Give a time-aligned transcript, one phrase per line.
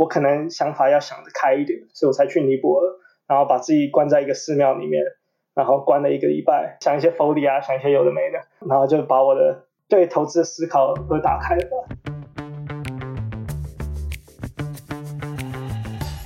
[0.00, 2.86] 我可能想法要想得开一点，所以我才去尼泊尔，
[3.28, 5.02] 然后把自己关在一个寺庙里面，
[5.52, 11.68] 然后关了一个礼拜，想一些佛理啊，想一些有的没的，然后就把我的对投资的思考都打开了。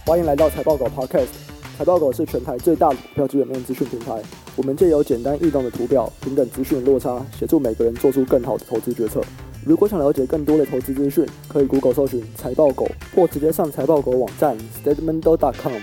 [0.07, 1.43] 欢迎来到财报狗 Podcast。
[1.77, 4.23] 财报狗是全台最大的股票基本面资讯平台。
[4.57, 9.21] 我们借由简单易懂的图表、平等资讯落差，协助每个人做出更好的投资决策。
[9.67, 12.87] 如果想了解更多的投资资讯，可以 Google 搜寻财报狗，
[13.17, 15.81] 或直接上财报狗网站 statementdog.com。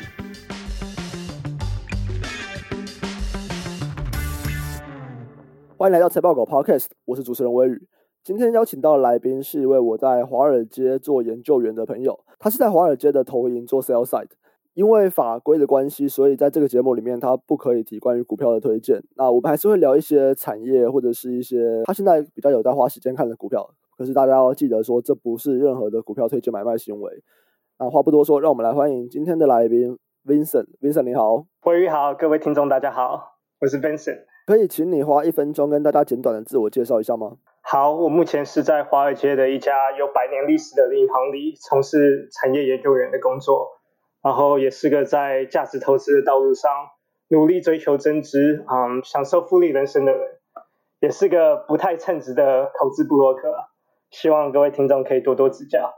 [5.76, 7.88] 欢迎来到财报狗 Podcast，我是主持人威宇。
[8.24, 14.30] 今天邀请到的来宾是一位我在华尔街做研究员的朋友，他是在华尔街的投行做 Sell Side。
[14.74, 19.02] 因为法规的关系，所以在这个节目里面，他不可以提关于股票的推荐。
[19.18, 23.70] 那我们还是会聊一些产业或者是一些他现在比较有在花时间看的股票。
[23.98, 27.12] 可是大家要记得说，这不是任何的股票推荐买卖行为。
[27.78, 30.68] 那话不多说，让我们来欢迎今天的来宾 Vincent。
[30.80, 34.22] Vincent 你好，威宇好，各位听众大家好，我是 Vincent。
[34.48, 37.38] 可以请你花一分钟跟大家简短的自我介绍一下吗？
[37.62, 43.81] 好，我目前是在华尔街的一家有百年历史的银行里从事产业研究员的工作。
[44.22, 46.72] 然后也是个在价值投资的道路上
[47.30, 50.22] 努力追求增值，嗯，享受复利人生的人，
[51.00, 53.54] 也是个不太称职的投资部落客。
[54.10, 55.96] 希望各位听众可以多多指教。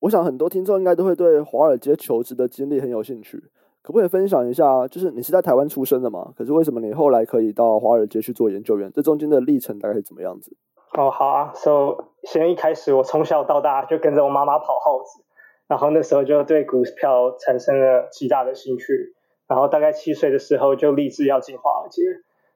[0.00, 3.36] 我想很多听众应该都会对华尔街求职的经历很有兴趣，
[3.82, 4.86] 可不可以分享一下？
[4.86, 6.32] 就是你是在台湾出生的嘛？
[6.36, 8.90] 可是为什么你后来可以到华尔街去做研究员？
[8.94, 10.56] 这中间的历程大概是怎么样子？
[10.96, 15.24] 哦，好啊，So 先一开始我从小到大就跟着我妈妈跑耗子。
[15.68, 19.14] 然后那时候就对股票产生了极大的兴趣，
[19.48, 22.02] 然后大概七岁的时候就立志要进华尔街，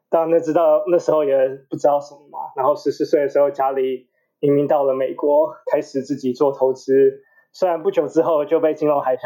[0.08, 1.36] 当然知道那时候也
[1.68, 2.38] 不知道什么嘛。
[2.56, 4.08] 然后十四岁的时候家里
[4.38, 7.22] 移民到了美国，开始自己做投资。
[7.52, 9.22] 虽然不久之后就被金融海啸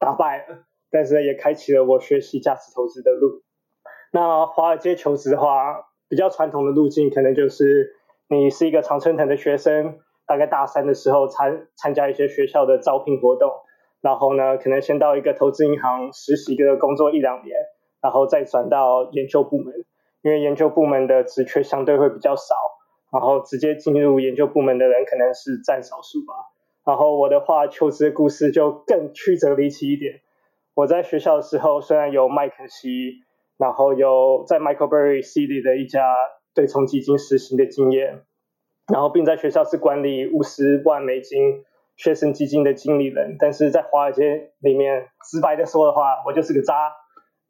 [0.00, 3.42] 打败了，但是也开启了我学习价值投资的路。
[4.10, 7.94] 那华尔街求职的话，比较传统的路径可能就是
[8.28, 10.00] 你是一个常春藤的学生。
[10.26, 13.50] 大概大三的时候参参加一些学校的招聘活动，
[14.00, 17.56] 然后呢，可能先到一个投资银行实习个工作一两年，
[18.00, 19.84] 然后再转到研究部门，
[20.22, 22.54] 因为研究部门的职缺相对会比较少，
[23.12, 26.34] 然后直接进入研究部门的人可能是占少数吧。
[26.84, 30.20] 然后我的话，求职的故事就更曲折离奇一点。
[30.74, 33.22] 我在学校的时候，虽然有麦肯锡，
[33.56, 36.00] 然后有在 Michael Burry 系里的一家
[36.54, 38.22] 对冲基金实习的经验。
[38.92, 41.64] 然后，并在学校是管理五十万美金
[41.96, 46.74] 学生基金的经理人，但是在华尔街里面，直白的说的话，我就是个渣。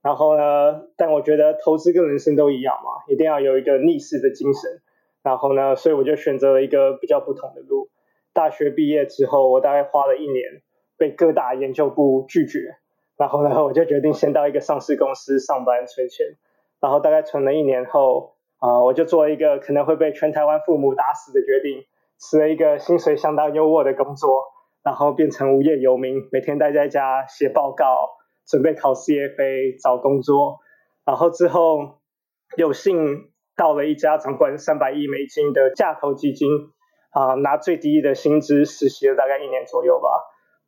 [0.03, 4.83] 然后呢，但我觉得投资跟人生都一样嘛，一定要有一个逆势的精神。
[5.25, 7.91] 然后呢，所以我就选择了一个比较不同的路。
[8.33, 10.63] 大学毕业之后，我大概花了一年，
[10.97, 12.77] 被各大研究部拒绝。
[13.17, 16.37] 然后呢，我就决定先到一个上市公司上班存钱。
[16.81, 18.37] 然后大概存了一年后。
[18.63, 21.83] 啊、我就做一个可能会被全台湾父母打死的决定，
[22.17, 24.31] 辞了一个薪水相当优渥的工作，
[24.85, 28.11] 然后变成无业游民，每天待在家写报告，
[28.47, 30.61] 准备考 CFA，找工作。
[31.05, 31.99] 然后之后
[32.57, 36.49] 有幸到了一家掌管三百亿美金的价投基金，
[37.11, 40.09] 啊、拿最低的薪资实习了大概一年左右吧。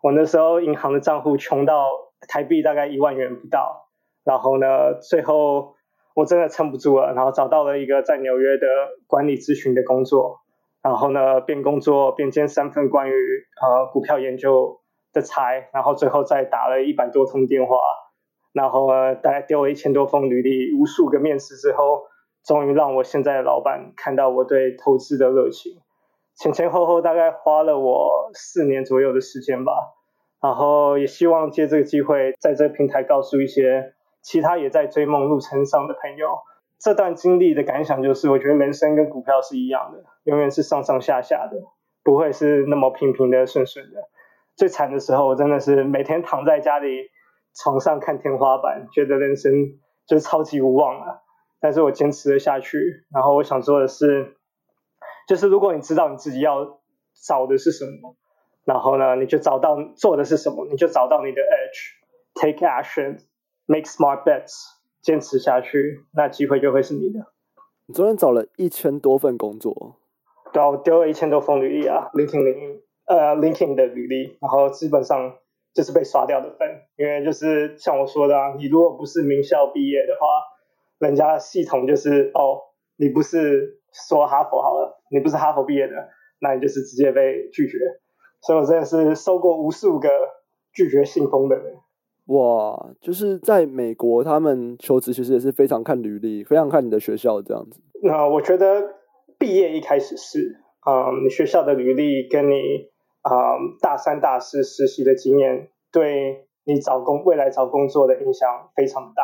[0.02, 1.86] 我那时候银行的账户穷到
[2.26, 3.86] 台币大概一万元不到，
[4.24, 5.76] 然后呢，最后。
[6.14, 8.66] 我真的撑不住了，然后找到了一个在纽约的
[9.08, 10.42] 管理咨询的工作，
[10.80, 13.12] 然后呢，边工作边兼三份关于
[13.60, 14.80] 呃股票研究
[15.12, 17.76] 的差，然后最后再打了一百多通电话，
[18.52, 22.04] 然后呢，大概丢了一千多封履历，无数个面试之后，
[22.44, 25.72] 终于让我现在的老板看到我对投资的热情，
[26.36, 29.72] 前前后后大概花了我四年左右的时间吧，
[30.40, 33.93] 然后也希望借这个机会在这个平台告诉一些。
[34.24, 36.38] 其他也在追梦路程上的朋友，
[36.78, 41.58] 这段经历的感想就是，我觉得人生跟股票是一样的，永远是上上下下的，
[42.02, 44.08] 不会是那么平平的顺顺的。
[44.56, 47.10] 最惨的时候，我真的是每天躺在家里
[47.54, 49.52] 床上看天花板，觉得人生
[50.06, 51.22] 就超级无望了。
[51.60, 53.04] 但是我坚持了下去。
[53.12, 54.36] 然后我想说的是，
[55.28, 56.80] 就是如果你知道你自己要
[57.26, 58.16] 找的是什么，
[58.64, 63.18] 然后呢，你就找到做的是什么，你就找到你的 edge，take action。
[63.66, 64.52] Make smart bets，
[65.00, 67.26] 坚持下去，那机会就会是你的。
[67.86, 69.96] 你昨天找了一千多份工作，
[70.52, 75.36] 对啊，我丢了一千多封履历啊，LinkedIn 呃 LinkedIn 的履历，然后基本上
[75.72, 80.26] 就是被刷掉的份，因为就是像我说的啊，你如果不是名校毕业的话，
[80.98, 82.60] 人家系统就是哦，
[82.96, 86.08] 你不是说哈佛好了，你不是哈佛毕业的，
[86.40, 87.78] 那你就是直接被拒绝。
[88.42, 90.08] 所以我真的是收过无数个。
[90.76, 91.76] 拒绝信封的人。
[92.26, 97.82] 哇，就是在美国，他们求职其实也是非常看履历，非常看你的学校这样子。
[98.02, 98.82] 那我觉得
[99.38, 100.38] 毕业一开始是，
[100.86, 102.54] 嗯，你学校的履历跟你，
[103.22, 109.22] 嗯，大三、大四实习的经验，对你找工未来找工作的影响非常大。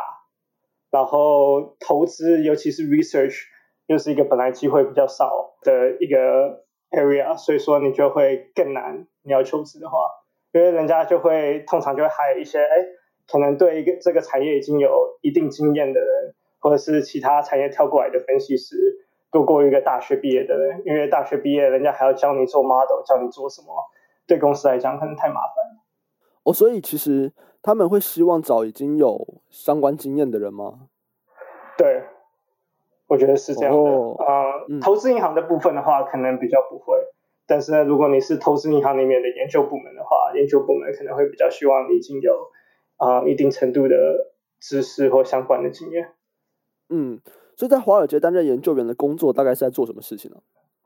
[0.91, 3.44] 然后投资，尤其是 research，
[3.87, 9.06] 又是一个本来机会比较少的一个 area，所以说你就会更难。
[9.23, 9.97] 你要求职的话。
[10.52, 12.87] 因为人家就会通常就会 hire 一些哎，
[13.29, 18.76] 可能对一个这个产业已经有一定经验的人，或者是其他产业跳过来的分析师，
[19.31, 20.82] 多过一个大学毕业的人。
[20.85, 23.69] 因为大学毕业，人家还要教你做 model，教你做什么，
[24.26, 25.79] 对公司来讲可能太麻烦。
[26.43, 27.32] 哦，所以其实
[27.62, 30.88] 他们会希望找已经有相关经验的人吗？
[31.76, 32.02] 对，
[33.06, 33.79] 我觉得是这样的。
[33.79, 36.99] 哦、呃，嗯、投资银行的部分的话，可能比较不会。
[37.50, 42.32] 但是呢，如果你是投资银行里面的研究部门的话，研究部门可能会比较希望你已经有
[42.97, 43.97] 啊、呃、一定程度的
[44.61, 46.12] 知识或相关的经验。
[46.91, 47.20] 嗯，
[47.56, 50.37] 所以在华尔街担任研究员的工作大概是在做什么事情呢？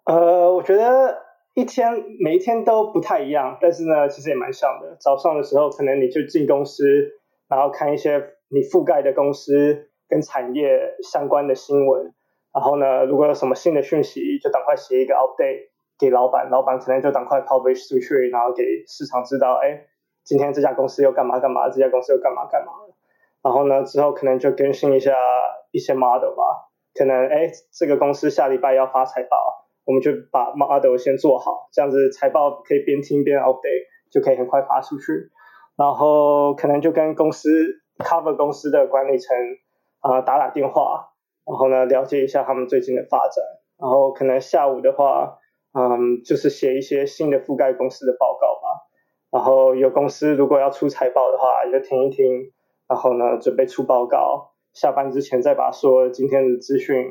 [0.06, 1.18] 呃，我觉得
[1.52, 4.96] 一天每一天都不太一样，但是呢，其实也蛮像的。
[4.98, 6.84] 早上的时候，可能你就进公司，
[7.46, 12.14] 然后看一些你覆盖的公司跟产业相关的新闻，
[12.54, 15.73] 然后呢，如果有什么新的讯息，就赶快写一个 update。
[15.98, 19.86] 给老板，老板可能就赶快抛飞出去，然后给市场知道，哎，
[20.24, 22.72] 今天这家公司又干嘛干嘛，这家公司又干嘛干嘛。
[23.42, 25.14] 然后呢，之后可能就更新一下
[25.70, 26.42] 一些 model 吧。
[26.94, 29.36] 可能哎，这个公司下礼拜要发财报，
[29.84, 35.04] 我们就把 model 先做好，这样子财报可以边听边 update，就可以很快发出去。
[35.76, 37.48] 然后可能就跟公司
[37.98, 39.36] cover 公司的管理层
[40.00, 41.10] 啊、打打电话，
[41.46, 43.44] 然后呢了解一下他们最近的发展。
[43.78, 45.38] 然后可能下午的话。
[45.76, 48.86] 嗯，就是写一些新的覆盖公司的报告吧。
[49.32, 52.52] 然后有公司如果要出财报的话，就听一听。
[52.86, 54.52] 然后呢，准备出报告。
[54.72, 57.04] 下班之前再把说今天的资讯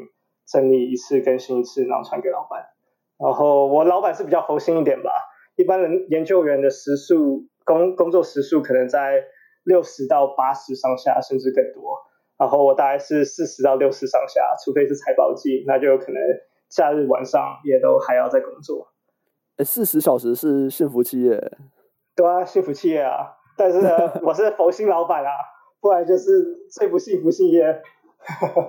[0.47, 2.63] 整理一次、更新一次，然后传给老板。
[3.17, 5.11] 然后我老板是比较佛心一点吧。
[5.55, 9.23] 一般人研究员的时速工工作时速可能在
[9.63, 11.97] 六十到八十上下，甚至更多。
[12.37, 16.21] 然后我大概是四十到六十上下，除非是财报季，那就有可能。
[16.75, 18.87] 假日晚上也都还要在工作，
[19.57, 21.39] 哎，四十小时是幸福企业，
[22.15, 23.27] 对啊，幸福企业啊。
[23.55, 23.89] 但是呢，
[24.25, 25.29] 我是佛心老板啊，
[25.79, 27.79] 不然就是最不幸福企业。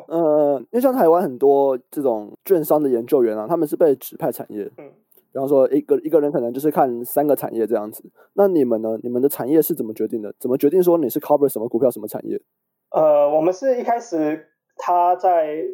[0.09, 4.93] 嗯， 因为像台湾很多这种券商的研究员啊，他们是被指派产业，嗯，
[5.33, 8.05] 比方说一个一个人可能就是看三个产业这样子。
[8.35, 8.99] 那你们呢？
[9.03, 10.35] 你们的产业是怎么决定的？
[10.39, 12.39] 怎么决定说你是 cover 什么股票什么产业？
[12.91, 15.65] 呃，我们是一开始他在。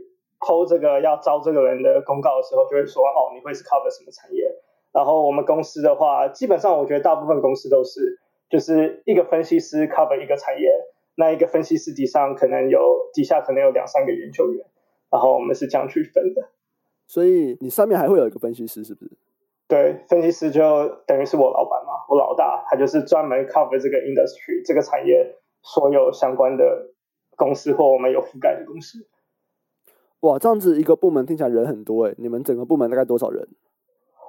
[0.46, 4.44] 投这个要招这个人的公告的时候，就会说哦，你会是 cover 什么产业？
[4.92, 10.68] 然后我们公司的话，基本上我觉得大部分公司都是，就是一个分析师 cover 一个产业，
[11.14, 14.66] 那一个分析师底上可能有底下可能有两三个研究员，
[15.10, 16.48] 然后我们是这样去分的。
[17.06, 19.10] 所以你上面还会有一个分析师，是不是？
[19.68, 26.90] 对，分析师就等于是我老板嘛，我老大，他就是专门 cover 这个 industry 这个产业所有相关的
[27.36, 29.06] 公司或我们有覆盖的公司。
[30.20, 33.48] 哇，这样子一个部门听起来人很多诶，你们整个部门大概多少人？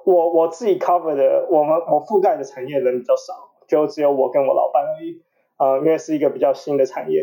[0.04, 5.22] 我我自己 cover 的，我们我覆盖的产业人比较少，就只有我跟我老板而已。
[5.58, 7.20] 呃，因为是一个比较新的产业，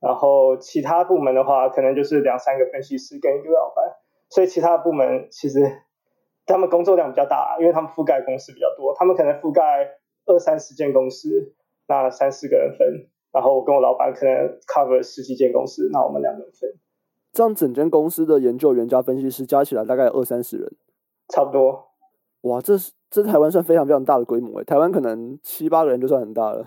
[0.00, 3.96] 然后其他部门的话，可能就是两三个分析师跟一个老板，
[4.30, 5.82] 所以其他部门其实
[6.46, 11.52] 他们工作量比较大，因为他们覆盖公司比较多，他们可能覆盖二三十间公司，
[11.88, 16.70] 那三四个人分，然后我跟我老板可能 cover 十几间公司，那我们两个人分。
[17.32, 20.70] 这样整间公司的研究员加分析师加起来大概有二三十人，
[21.28, 21.88] 差不多。
[22.42, 26.66] 哇，这是这台湾算非常非常大的规模诶，台湾可能七八个人就算很大了。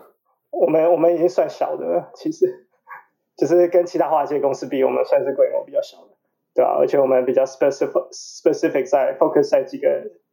[0.50, 2.67] 我们我们已经算小的了，其实，
[3.38, 6.13] 就是跟其他华尔街公司比，我们算是规模比较小的，
[6.55, 9.88] 对啊，而且我们比较 specific specific 在 focus 在几个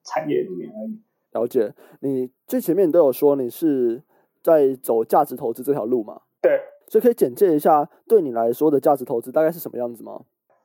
[0.05, 1.03] 产业里面而已。
[1.33, 4.03] 了解，你最前面都有说你是
[4.43, 6.23] 在走价值投资这条路嘛？
[6.41, 6.61] 对。
[6.93, 10.21] 所以可以简介一下，对你来说的价值投资大概是什么样子吗？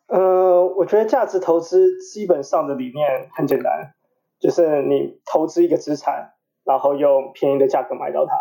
[0.07, 3.93] 呃，我觉得价值投资基本上的理念很简单，
[4.37, 6.33] 就是你投资一个资产，
[6.65, 8.33] 然后用便宜的价格买到它。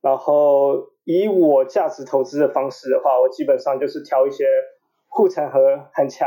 [0.00, 4.46] 然后以我价值投资的方式的话，我基本上就是挑一些
[5.06, 5.60] 护城河
[5.92, 6.26] 很强，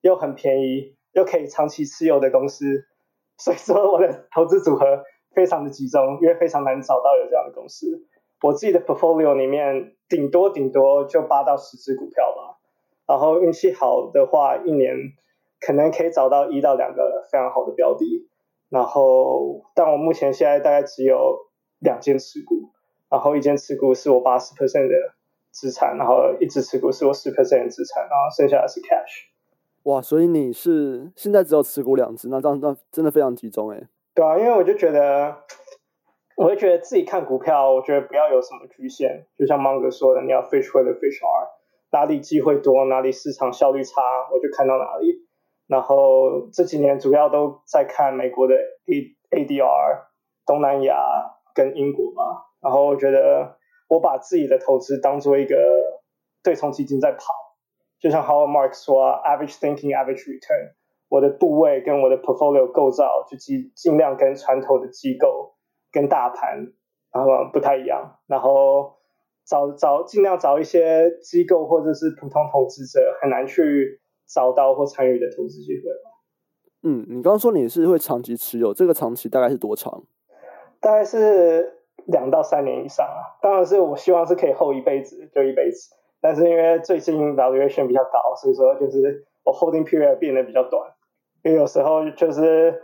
[0.00, 2.86] 又很便宜，又可以长期持有的公司。
[3.36, 5.04] 所以说我的投资组合
[5.34, 8.06] 非常的集中，因为非常难找到有这样的公司。
[8.42, 12.58] 我自己的 portfolio 里面顶多顶多就八到十只股票吧，
[13.06, 14.94] 然后运气好的话，一年
[15.60, 18.28] 可能可以找到一到两个非常好的标的。
[18.68, 21.38] 然后，但我目前现在大概只有
[21.78, 22.70] 两间持股，
[23.08, 24.94] 然后一间持股是我八十 percent 的
[25.52, 29.28] 资产，然后一只持股是我十 percent 的资产，然后剩下的是 cash。
[29.84, 33.80] 哇，所以你是现在只有持股两只，那这样那真的非常集中哎。
[34.12, 35.36] 对啊，因为我就觉得，
[36.36, 41.48] 我会觉得自己看股票，我觉得不要有什么局限，就像芒格说的，你要 fish where the fish are，
[41.92, 45.26] 哪里机会多，哪里市场效率差，我就看到哪里。
[45.66, 50.04] 然后这几年主要都在看美国的 A ADR、
[50.46, 50.94] 东南亚
[51.54, 52.44] 跟英国吧。
[52.60, 53.56] 然后我觉得
[53.88, 55.56] 我把自己的投资当做一个
[56.44, 57.32] 对冲基金在跑。
[57.98, 60.74] 就像 Howard Marks 说，average thinking, average return。
[61.08, 65.55] 我的部位跟我的 portfolio 构造就尽尽量跟传统的机构
[65.92, 66.72] 跟大盘
[67.12, 68.96] 然后不太一样，然后
[69.46, 75.82] 找找尽量找一些机构或者是普通投资者很难去找到或参与的投资机会。
[76.82, 80.04] 嗯，你刚刚说你是会长期持有，这个长期大概是多长？
[80.78, 83.40] 大概是两到三年以上啊。
[83.42, 85.90] 当然是我希望是可以 hold 一辈子，就一辈子。
[86.20, 90.92] 但是因为最近 valuation 比较高，所以说就是我 holding period 变得比较短。
[91.42, 92.82] 因为有时候就是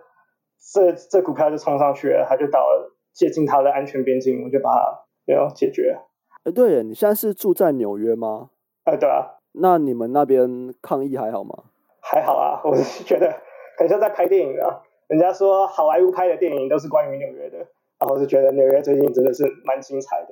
[0.73, 5.99] 这这股票就冲上去了，它就到了接近它的安全边境，我就把它没有解决。
[6.45, 8.51] 哎，对耶，你现在是住在纽约吗？
[8.85, 9.39] 哎，对啊。
[9.53, 11.65] 那你们那边抗议还好吗？
[12.01, 13.33] 还好啊，我是觉得
[13.79, 14.83] 很像在拍电影啊。
[15.09, 17.59] 人家说好莱坞拍的电影都是关于纽约的，
[17.99, 20.29] 然后我是觉得纽约最近真的是蛮精彩的。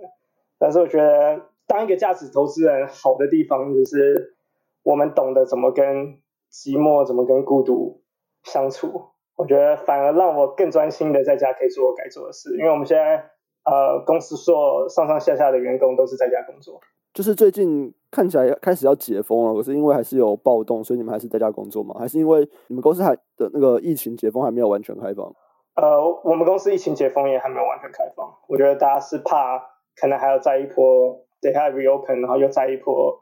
[0.58, 1.40] 但是我觉得。
[1.70, 4.34] 当一个价值投资人，好的地方就是
[4.82, 6.18] 我们懂得怎么跟
[6.50, 8.02] 寂寞、怎么跟孤独
[8.42, 9.10] 相处。
[9.40, 12.54] 我觉得反而让我更专心的在家可以做我该做的事。
[12.58, 13.16] 因为我们现在
[13.64, 16.78] 呃公司所有上上下下的员工都是在家工作。
[17.14, 21.94] 就是最近看起来开始要解封了，可是因为还是有暴动，所以你们还是在家工作吗？
[21.98, 25.32] 还是因为你们公司还的那个疫情解封还没有完全开放？
[25.76, 28.28] 呃，我们公司疫情解封也还没有完全开放。
[28.48, 29.58] 我觉得大家是怕
[29.96, 31.24] 可能还要再一波。
[31.42, 33.18] 等下 reopen，然后又再一波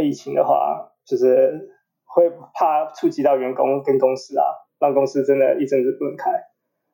[0.00, 1.68] 疫情的话，就是
[2.06, 4.44] 会怕触及到员工跟公司啊，
[4.78, 6.30] 让公司真的一阵子不能开。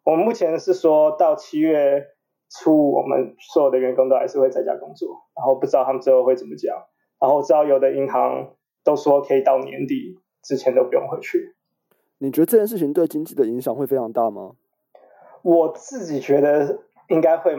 [0.05, 2.07] 我们目前是说到七月
[2.51, 6.77] 初，我们所有的员工都还是会在家工作，然后不知道他们最后会怎么讲。
[7.21, 11.55] 然后知道有的银行都说可以到年底之前都不用回去。
[12.19, 14.53] 你觉得这件事情对经济的影响会非常大吗？
[15.43, 17.57] 我自己觉得应该会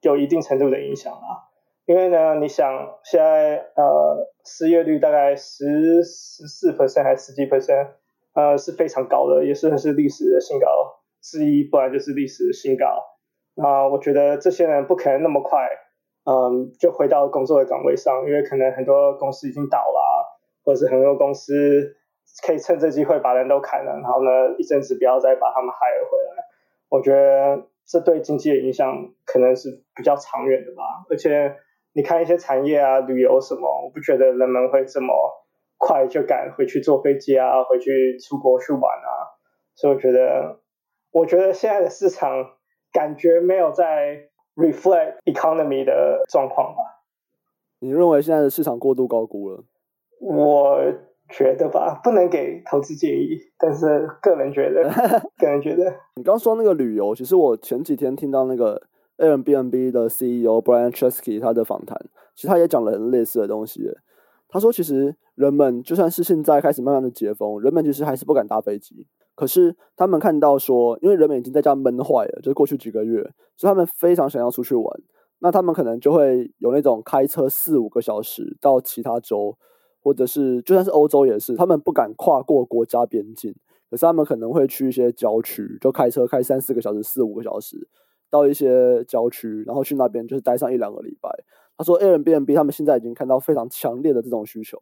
[0.00, 1.50] 有一定程度的影响啊。
[1.86, 7.88] 因为呢，你想现在呃失业率大概十十四 percent 还是十几 percent，
[8.34, 10.66] 呃是非常高的，也是是历史的新高
[11.22, 13.02] 之一，不然就是历史的新高。
[13.54, 15.68] 那、我觉得这些人不可能那么快，
[16.24, 21.96] 嗯、就回到工作的岗位上，因为可能很多公司已经倒了，或者是很多公司
[22.46, 26.44] 可以趁这机会把人都砍了，然后呢一阵子不要再把他们 hire 回来。
[26.88, 31.56] 我觉得这对经济的影响可能是比较长远的吧，而且。
[31.96, 35.14] 你看一些产业啊，旅游什么，我不觉得人们会这么
[35.84, 39.36] 快就赶回去坐飞机啊，回去出国去玩啊，
[39.74, 40.60] 所以我觉得，
[41.12, 42.30] 我觉得现在的市场
[42.90, 47.04] 感觉没有在 reflect economy 的状况吧？
[47.80, 49.64] 你认为现在的市场过度高估了？
[50.20, 50.80] 我
[51.28, 54.84] 觉得吧，不能给投资建议，但是个人觉得，
[55.36, 58.80] 个人觉得，你刚说那个旅游，其实我前几天听到那个。
[59.16, 61.96] Airbnb 的 CEO Brian Chesky 他的访谈，
[62.34, 63.80] 其实他也讲了很类似的东西。
[64.48, 69.06] 他说，其实人们就算是现在开始慢慢的解封，人们其实还是不敢搭飞机。
[69.34, 73.22] 可是他们看到说，因为人们已经在家闷坏了，就是过去几个月，
[73.56, 74.84] 所以他们非常想要出去玩。
[75.40, 79.56] 那他们可能就会有那种开车四五个小时到其他州，
[80.00, 83.54] 或者是就算是欧洲也是，他们不敢跨过国家边境，
[83.90, 87.88] 可是他们可能会去一些郊区，就开车开三四个小时、四五个小时。
[88.30, 91.30] 到一些郊区，然后去那边就是待上一两个礼拜。
[91.76, 94.76] 他说，Airbnb 他们现在已经看到非常强烈的这种需求，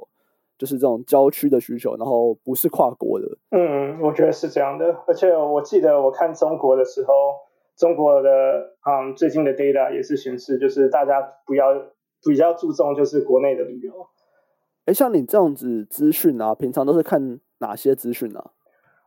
[0.58, 3.26] 就是这种郊区的需求，然后不是跨国的。
[3.50, 4.94] 嗯，我觉得是这样的。
[5.06, 7.12] 而且我记得我看中国的时候，
[7.76, 8.30] 中国的
[8.86, 11.74] 嗯最近的 data 也是显示，就是大家不要
[12.24, 13.92] 比较注重就是国内的旅游。
[14.86, 18.50] 哎，像你这样子资讯啊，平常都是看哪些资讯啊？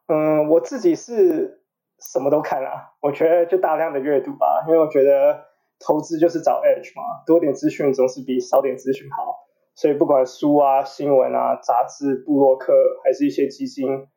[0.08, 1.62] 嗯，我自己是。
[1.98, 5.46] 什么都看啊，我觉得就大量的阅读吧，因为我觉得
[5.80, 9.45] 投资就是找 edge 嘛，多点资讯总是比少点资讯好。
[9.76, 14.08] 所以不管书啊、新闻啊、杂志、部落客，还是一些基金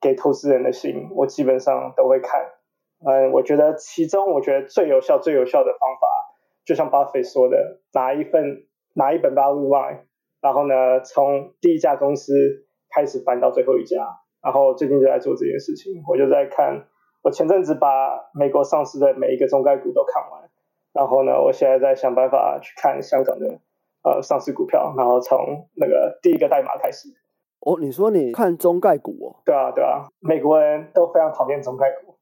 [0.00, 2.40] 给投资人的信，我基本上都会看。
[3.06, 6.08] 嗯，我觉得其中我觉得最有效、最有效的方法，
[6.64, 10.00] 就像巴菲特说的，拿一份拿一本 value line，
[10.40, 12.34] 然后呢，从第一家公司
[12.90, 14.04] 开始翻到最后一家，
[14.42, 16.86] 然后最近就在做这件事情，我就在看。
[17.22, 20.50] 我前阵子把美国上市的每一个中概股都看完，
[20.92, 23.60] 然后呢，我现在在想办法去看香港的
[24.04, 27.08] 呃上市股票，然后从那个第一个代码开始。
[27.60, 29.42] 哦，你说你看中概股哦？
[29.44, 32.14] 对啊，对啊，美国人都非常讨厌中概股。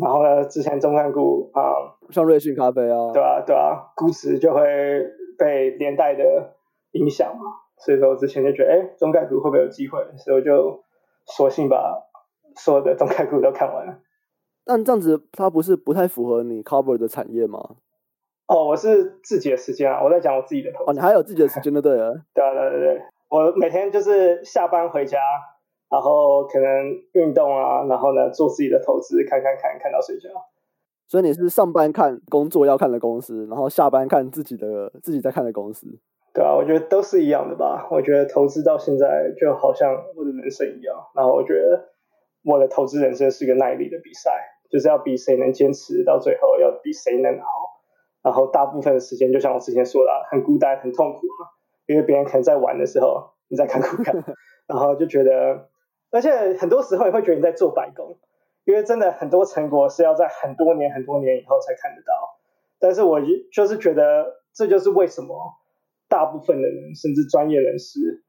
[0.00, 4.62] 然后呢，之前中概股啊，呃、像瑞幸咖啡啊，对啊，对啊，估值就会
[5.38, 6.54] 被连带的
[6.92, 7.42] 影响嘛。
[7.78, 9.98] 所以说，我之前就觉得，哎，中概股会不会有机会？
[10.18, 10.84] 所以我就
[11.24, 11.98] 索性把
[12.54, 13.98] 所有的中概股都看完了。
[14.66, 17.76] 但这样子，它不是不太符合你 cover 的产业吗？
[18.50, 20.90] 哦，我是自己的时间啊，我在讲我自己的投资。
[20.90, 22.20] 哦，你还有自己的时间就对了。
[22.34, 25.20] 对啊，对对对，我每天就是下班回家，
[25.88, 26.66] 然后可能
[27.12, 30.28] 运动啊，然后呢做自己的投资，看看看看到睡觉。
[31.06, 35.86] 所以你是上班看工作要看的公司，然后下班看自己的自己在看的公司。
[36.34, 37.86] 对啊，我觉得都是一样的吧。
[37.88, 40.96] 我觉得投资到现在就好像我的人生一样。
[41.14, 41.90] 然后我觉得
[42.44, 44.32] 我的投资人生是一个耐力的比赛，
[44.68, 47.69] 就是要比谁能坚持到最后，要比谁能熬。
[48.22, 51.48] 然后大部分的时间，就像我之前说的，很孤单、很痛苦嘛。
[51.86, 54.14] 因为别人可能在玩的时候，你在看股票，
[54.66, 55.68] 然后就觉得，
[56.10, 58.18] 而且很多时候也会觉得你在做白工，
[58.64, 62.12] 因为真的很多成果是要在很多年、很多年以后才看得到。
[62.78, 63.20] 但是我
[63.52, 65.36] 就是觉得，这就是为什么。
[66.08, 68.24] 大部分的人，甚至专业人士，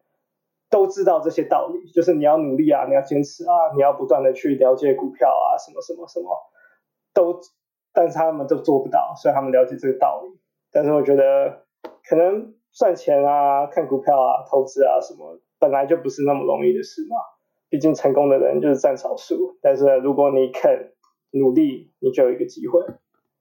[0.70, 6.30] 都知道这些道理，就是你要努力啊，你要坚持啊，你要不断的去了解股票啊，什么什么什么，
[7.12, 7.40] 都，
[7.94, 10.40] 但是他们都做不到，所以他们了解这个道理。
[10.72, 11.64] 但是我觉得，
[12.08, 17.18] 可能赚钱啊，看股票啊，投资啊，什么，本来就不是那么容易的事嘛。
[17.70, 20.94] 毕竟成功的人就是占少数，但是如果你肯
[21.32, 22.80] 努力，你就有一个机会。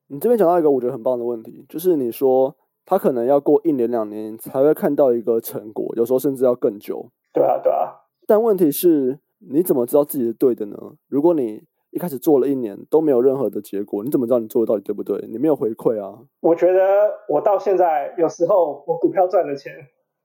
[0.09, 2.57] 你这边讲到一个我觉得很棒的问题，就是你说。
[2.87, 7.09] 他可能要过一年两年才会看到一个成果，有时候甚至要更久。
[7.33, 7.95] 对啊，对啊。
[8.27, 9.21] 但问题是，
[9.53, 10.77] 你怎么知道自己是对的呢？
[11.07, 15.27] 如果你一开始做了一年都没有任何的结果，你怎么知道你做的到底对不对？
[15.29, 16.21] 你没有回馈啊。
[16.41, 19.73] 我觉得我到现在有时候我股票赚了钱，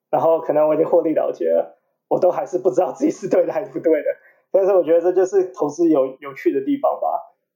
[0.09, 4.07] 然后可能我已经获利了结了，我都还是不知道自己是对的还是不对的。
[4.51, 7.07] 但是我觉得这就是投资有有趣的地方吧。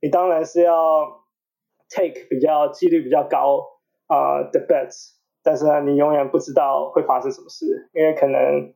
[0.02, 1.24] 你当然是要
[1.90, 3.80] take 比较几率比较高。
[4.10, 5.12] 啊、uh，the bets，
[5.44, 8.74] 但是呢，你永远不知道会发生什么事，因为可能，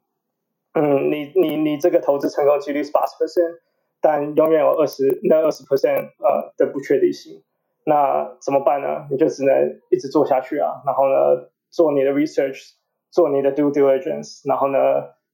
[0.73, 3.57] 嗯，你你你这个投资成功几率是八十 percent，
[4.03, 7.41] 但永远有二十那二十 percent 呃的不确定性，
[7.85, 9.07] 那怎么办呢？
[9.09, 12.73] 你就只能一直做下去啊，然后呢，做你的 research，
[13.09, 14.77] 做你的 due diligence，然后呢，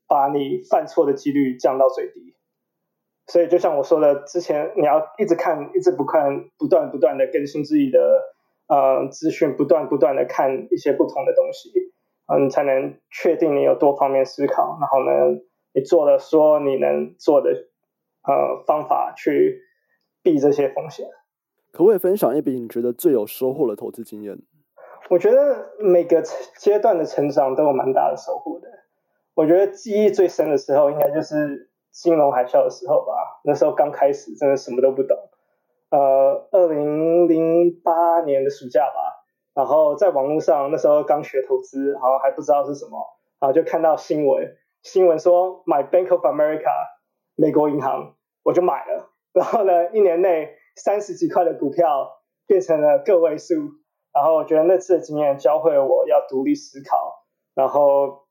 [0.08, 2.36] 把你犯错的几率降到最低。
[3.26, 8.00] 所以就像我说的，之前你要一直看，一直不看，不断不断的更新自己的。
[8.70, 11.72] 呃，资讯不断不断的看一些不同的东西，
[12.28, 15.42] 嗯，才能确定你有多方面思考，然后呢，
[15.74, 17.50] 你做了说你能做的
[18.30, 19.64] 呃方法去
[20.22, 21.08] 避这些风险。
[21.72, 24.38] 可不可以分享一笔你觉得最有收获的投资经验？
[25.10, 26.22] 我觉得每个
[26.58, 28.68] 阶段的成长都有蛮大的收获的。
[29.34, 33.42] 我觉得记忆最深的时候，应该就是金融海啸的时候吧。
[33.44, 35.18] 那时候刚开始，真的什么都不懂。
[35.90, 43.00] 呃，二零零八年的暑假吧，然后在网络上那时候刚学投资，好像还不知道是什么，
[43.40, 46.70] 然后就看到新闻，新闻说买 Bank of America
[47.36, 53.56] 美国银行，我就买了，然后呢，一年内三十几块的股票变成了个位数，
[54.14, 57.26] 然后我觉得那次的经验教会了我要独立思考，
[57.56, 58.28] 然后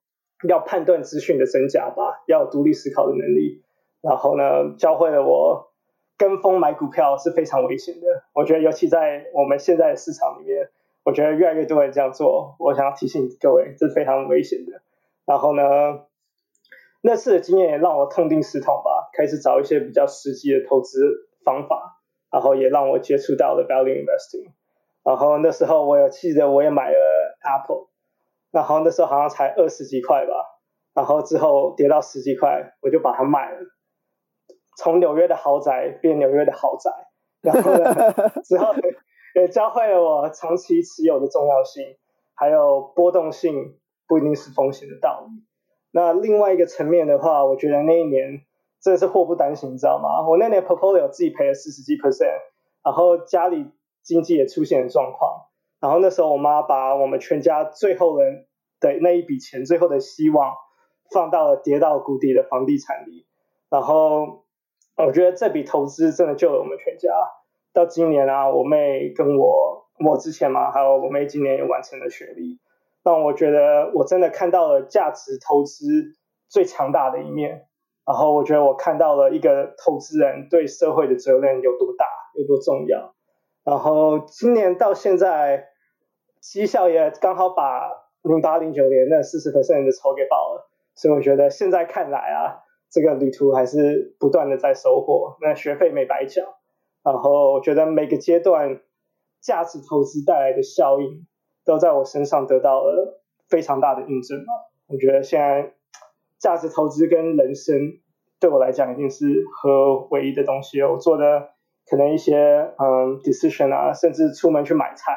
[0.49, 3.63] 要判断资讯的真假吧，要独立思考的能力，
[4.01, 5.69] 然后呢，教会了我。
[6.21, 10.69] 跟风买股票是非常危险的，我觉得尤其在我们现在的市场里面，
[11.05, 12.57] 我觉得越来越多人这样做。
[12.59, 14.83] 我想要提醒各位，这是非常危险的。
[15.27, 15.63] 然后呢，
[17.03, 21.01] 那次的经验也让我痛定思痛吧，开始找一些比较实际的投资
[21.45, 22.01] 方法，
[22.31, 24.53] 然后也让我接触到了 value investing。
[25.03, 26.97] 然后那时候我有记得我也买了
[27.43, 27.89] Apple，
[28.53, 30.33] 然后那时候好像才二十几块吧，
[30.95, 33.59] 然后之后跌到十几块，我就把它卖了。
[34.77, 36.91] 从纽约的豪宅变纽约的豪宅，
[37.43, 37.93] 然后呢，
[38.47, 38.73] 之后
[39.35, 41.97] 也教会了我长期持有的重要性，
[42.35, 45.43] 还有波动性不一定是风险的道理。
[45.91, 48.43] 那另外一个层面的话，我觉得那一年
[48.83, 50.29] 真的是祸不单行，你知道吗？
[50.29, 52.41] 我那年 portfolio 自己赔了四十几 percent，
[52.85, 53.71] 然后家里
[54.03, 55.47] 经济也出现了状况，
[55.81, 58.25] 然后那时候我妈把我们全家最后的
[58.81, 60.55] 的那一笔钱，最后的希望
[61.13, 63.27] 放到了跌到谷底的房地产里，
[63.71, 64.45] 然后。
[65.01, 67.09] 我觉得这笔投资真的救了我们全家。
[67.73, 72.59] 到今年啊，我妹跟我，我之前嘛，还有我妹今年也完成了学历，
[73.05, 76.17] 让我觉得我真的看到了价值投资
[76.49, 77.69] 最强大的一面。
[78.09, 83.15] 然后我觉得我看到了一个投资人对社会的责任有多大，有多重要。
[83.65, 85.67] 然后今年到现在，
[86.41, 87.91] 绩效也刚好把
[88.23, 96.43] 零八零九年那四十 percent 的仇给报了，所以我觉得现在看来啊，这个旅途还是不断的在收获，那学费没白缴，
[97.05, 98.81] 然后我觉得每个阶段
[99.43, 101.27] 价值投资带来的效应
[101.67, 104.53] 都在我身上得到了非常大的印证吧，
[104.87, 105.75] 我觉得现在
[106.39, 107.75] 价值投资跟人生
[108.41, 111.49] 对我来讲一定是合唯一的东西，我做的
[111.87, 112.37] 可能一些
[112.79, 115.13] 嗯 decision 啊，甚至出门去买菜。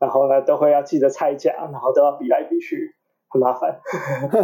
[0.00, 2.94] 然后呢，都会要记得菜价，然后都要比来比去，
[3.28, 3.80] 很麻烦。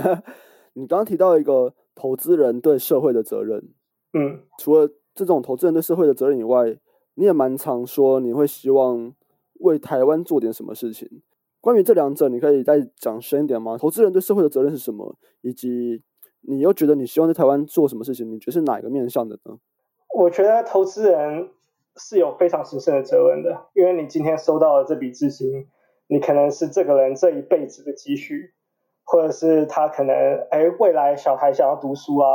[0.73, 3.69] 你刚刚提到一个投资人对社会的责任，
[4.15, 6.79] 嗯，除了这种投资人对社会的责任以外，
[7.15, 9.13] 你也蛮常说你会希望
[9.59, 11.21] 为台湾做点什么事情。
[11.61, 13.77] 关于这两者，你可以再讲深一点吗？
[13.79, 15.17] 投资人对社会的责任是什么？
[15.43, 16.03] 以及
[16.43, 18.31] 你又觉得你希望在台湾做什么事情？
[18.31, 19.59] 你觉得是哪一个面向的呢？
[20.15, 21.51] 我觉得投资人。
[21.97, 25.67] 是有非常神圣的责任的，因为你今天收到了这笔资金，
[26.07, 28.55] 你可能是这个人这一辈子的积蓄，
[29.05, 30.15] 或者是他可能
[30.51, 32.27] 哎未来小孩想要读书啊，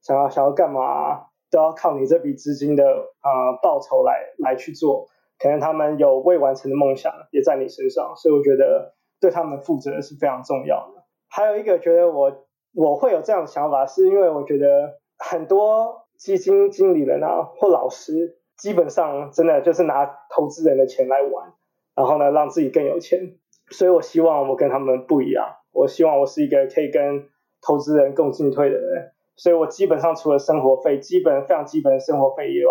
[0.00, 2.84] 想要想要干嘛，都要靠你这笔资金的
[3.18, 5.08] 啊、呃、报酬来来去做，
[5.40, 11.02] 可能他们有未完成的梦想也在你身上，所以我觉得对他们负责是非常重要的。
[11.28, 18.36] 还有一个觉得我我会有这样的想法，是因为我觉得很多基金经理人啊或老师。
[18.60, 20.04] 基本上真的就是拿
[20.36, 21.54] 投资人的钱来玩，
[21.96, 23.38] 然后呢，让自己更有钱。
[23.70, 27.26] 所以我希望我跟他们不一样，我希望我是一个可以跟
[27.62, 29.12] 投资人共进退的人。
[29.34, 32.70] 所以我基本上除了生活费，基本非常基本的生活费以外，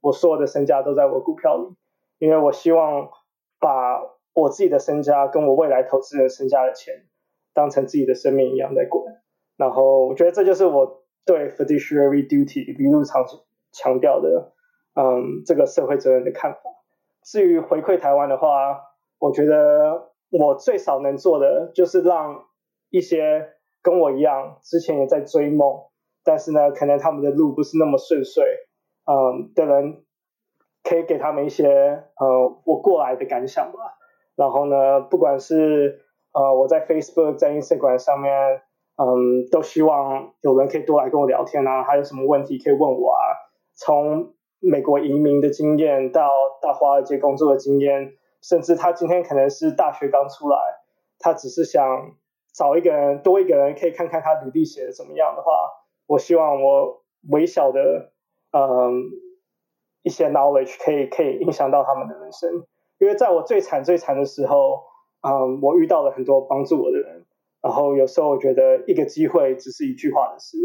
[0.00, 1.68] 我所有的身家都在我股票里，
[2.18, 3.08] 因为我希望
[3.60, 4.00] 把
[4.34, 6.94] 我自己的身家跟我未来投资人身家的钱
[7.54, 9.04] 当成自己的生命一样在管。
[9.56, 13.24] 然后我觉得这就是我对 fiduciary duty 一路常
[13.72, 14.52] 强调的。
[14.94, 16.58] 嗯，这个社会责任的看法。
[17.22, 18.80] 至于回馈台湾的话，
[19.20, 22.46] 我觉得我最少能做的就是让
[22.90, 23.48] 一些
[23.80, 25.84] 跟我一样之前也在追梦，
[26.24, 28.42] 但是呢，可能他们的路不是那么顺遂，
[29.04, 30.02] 嗯的人，
[30.82, 31.68] 可以给他们一些
[32.18, 33.78] 呃我过来的感想吧。
[34.36, 36.00] 然后呢，不管是
[36.32, 38.62] 呃我在 Facebook、在 Instagram 上面，
[38.96, 43.36] 嗯，都希望有人可以多来跟我聊天啊，还有什么问题可以问我啊，
[43.74, 44.34] 从。
[44.60, 50.58] 美国移民的经验，到到华尔街工作的经验，甚至他今天可能是大学刚出来，
[51.20, 52.10] 他只是想
[52.52, 55.52] 找一个人，多一个人可以看看他履历写的怎么样的话，
[56.08, 58.10] 我希望我微小的
[58.50, 59.04] 嗯
[60.08, 62.64] 一些 knowledge 可以可以影响到他们的人生，
[62.98, 64.80] 因为在我最惨最惨的时候，
[65.20, 67.26] 嗯，我遇到了很多帮助我的人，
[67.60, 70.56] 然后有时候我觉得一个机会只是一句话的事，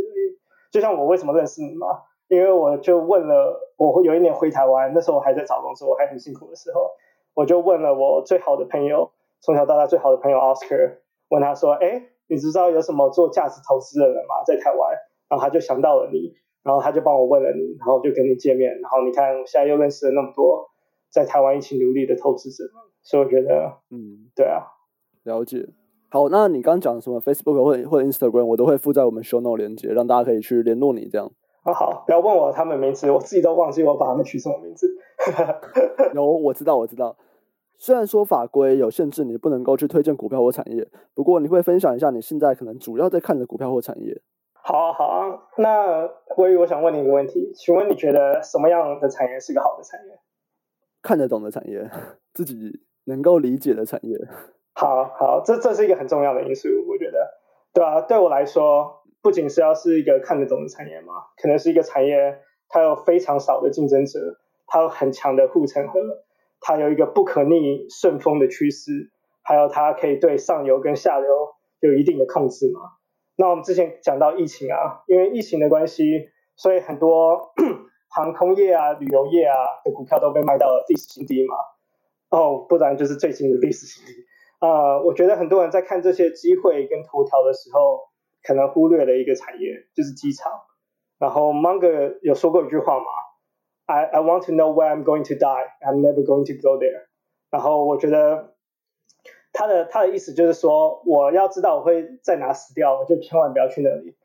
[0.71, 2.03] 就像我为什么认识你嘛。
[2.29, 6.89] 因为我就问了，我有一年回台湾，那时候我还在找工作，我还很辛苦的时候，
[7.35, 14.41] 我就问了我最好的朋友，从小到大最好的朋友 Oscar，问他说，哎，你知道有什么做价值投资的人吗？
[14.47, 14.97] 在台湾，
[15.29, 20.69] 然后他就想到了你，然后他就帮我问了你，然后就跟你见面，然后你看我现在又认识了那么多
[21.09, 22.63] 在台湾一起努力的投资者，
[23.01, 24.63] 所以我觉得，嗯，对啊，
[25.23, 25.67] 了解。
[26.09, 31.31] 好，那你刚刚讲什么 Facebook 或或 Instagram，我都会附在我们 Show Note 连接，让大家可以去联络你这样。
[31.63, 34.95] 好好，不要问我他们名字，我自己都忘记我把他们取什么名字。
[36.13, 37.17] 有，我知道，我知道。
[37.79, 44.21] 虽然说法规有限制，你不能够去推荐股票或产业，不过你会分享一下你现在可能主要在看的股票或产业。
[44.63, 45.39] 好啊，好啊。
[45.57, 50.19] 那威宇，我想问你一个问题，请问你觉得什么样的产业是个好的产业？
[51.01, 51.89] 看得懂的产业，
[52.33, 54.17] 自己能够理解的产业。
[54.73, 57.29] 好好，这这是一个很重要的因素，我觉得，
[57.73, 59.01] 对啊，对我来说。
[59.23, 64.19] 不仅是要是一个看得懂的产业嘛，可能是一个产业，它有非常少的竞争者，
[64.67, 66.01] 它有很强的护城河，
[66.59, 72.81] 它有一个不可逆顺风的趋势，还有它可以对上游跟下游有一定的控制嘛。
[73.35, 77.53] 那我们之前讲到疫情啊，因为疫情的关系，所以很多
[78.09, 81.55] 航空业啊、旅游业啊的股票都被卖到了历史新低嘛。
[82.29, 84.11] 哦，不然就是最近的历史新低。
[84.59, 88.11] 啊、我觉得很多人在看这些机会跟头条的时候。
[88.45, 90.51] 可能忽略了一个产业，就是机场。
[91.17, 93.05] 然后 Munger 有说过一句话嘛
[93.85, 95.71] ，I I want to know where I'm going to die.
[95.79, 97.07] I'm never going to go there。
[97.49, 98.52] 然后我觉得
[99.53, 104.17] 他的他的意思就是说，我要知道我会在哪死掉，我就千万不要去那里。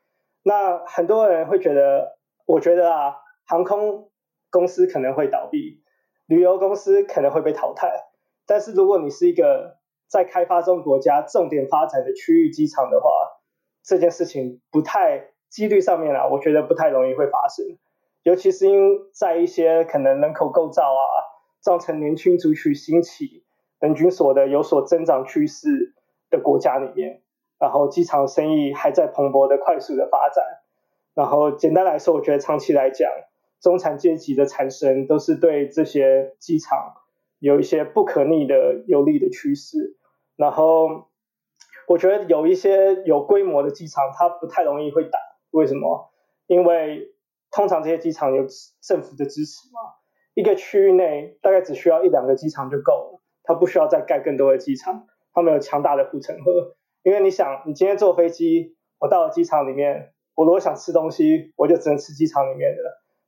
[0.43, 4.11] 那很多人会觉得，我觉得啊，航空
[4.51, 5.83] 公司可能会倒闭，
[6.27, 7.93] 旅游公司可能会被淘汰。
[8.47, 9.77] 但是如果你是一个
[10.09, 13.11] 在开发中国家重点发展的区域机场的话，
[13.85, 17.67] 这件事情不太几率上面啊，我觉得不太容易会发生，
[18.23, 21.05] 尤其是因在一些可能人口构造啊，
[21.61, 23.45] 造成年轻族群兴起，
[23.81, 25.95] 人均所得有所增长趋势
[26.31, 27.23] 的国家里面，
[27.59, 30.45] 然后机场生意还在蓬勃的快速的发展。
[31.15, 33.11] 然后简单来说，我觉得长期来讲，
[33.61, 36.95] 中产阶级的产生都是对这些机场
[37.39, 39.97] 有一些不可逆的有利的趋势。
[40.37, 41.09] 然后
[41.89, 45.19] 我觉得有一些有规模的机场，它不太容易会打。
[45.51, 46.13] 为什么？
[46.47, 47.15] 因为
[47.51, 48.47] 通常这些机场有
[48.81, 49.81] 政府的支持嘛，
[50.35, 53.18] 一个区域内大概只需要一两个机场就够了，
[53.49, 56.77] 它不需要再盖更多的机场，它没有强大的护城河。
[57.03, 62.83] 因为你想，你今天坐飞机，我到了机场里面，我如果想吃东西，我就只能吃机场里面的，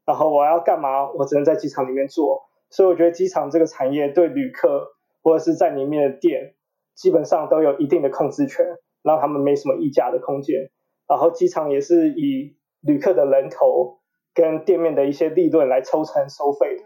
[0.05, 2.43] 然后我要干嘛，我只能在机场里面做。
[2.69, 6.55] 所以我觉得机场这个产业对旅客或者是在里面的店，
[6.95, 8.67] 基本上都有一定的控制权，
[9.03, 10.71] 让他们没什么议价的空间。
[11.09, 14.01] 然后机场也是以旅客的人头
[14.35, 16.85] 跟店面的一些利润来抽成收费的，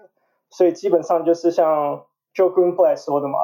[0.50, 3.38] 所以基本上就是像 Joe Greenblatt 说的嘛，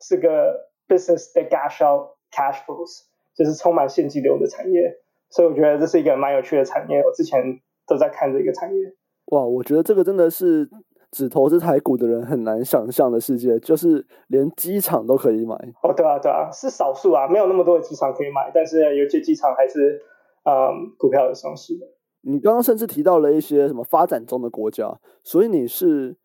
[0.00, 3.04] 是个 business that cash out cash flows，
[3.36, 4.98] 就是充满现金流的产业。
[5.30, 7.40] 所以我觉得这是一个蛮有趣的产业，我之前
[7.86, 8.94] 都在看这个产业。
[9.32, 10.68] 哇，我觉得这个真的是
[11.10, 15.54] 只投资台股的人很难想象的世界，就是连机场都可以买。
[15.82, 20.02] 哦，对啊，对啊，是少数啊，没有那么多的机场可以买，但是有些机场还是。
[20.48, 21.84] 嗯，股票的上市的。
[22.20, 26.16] 你刚刚甚至提到了一些什么发展中的国家，所以你是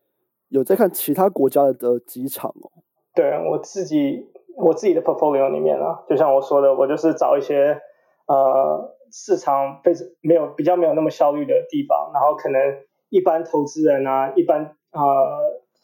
[0.52, 2.70] 有在看其他国家的机场哦？
[3.16, 7.80] 对，我自己我自己的 portfolio 里面啊，就像我说的，我就是找一些
[8.28, 12.60] 呃市场非常没有比较没有那么效率的地方，然后可能
[13.10, 15.02] 一般投资人啊，一般呃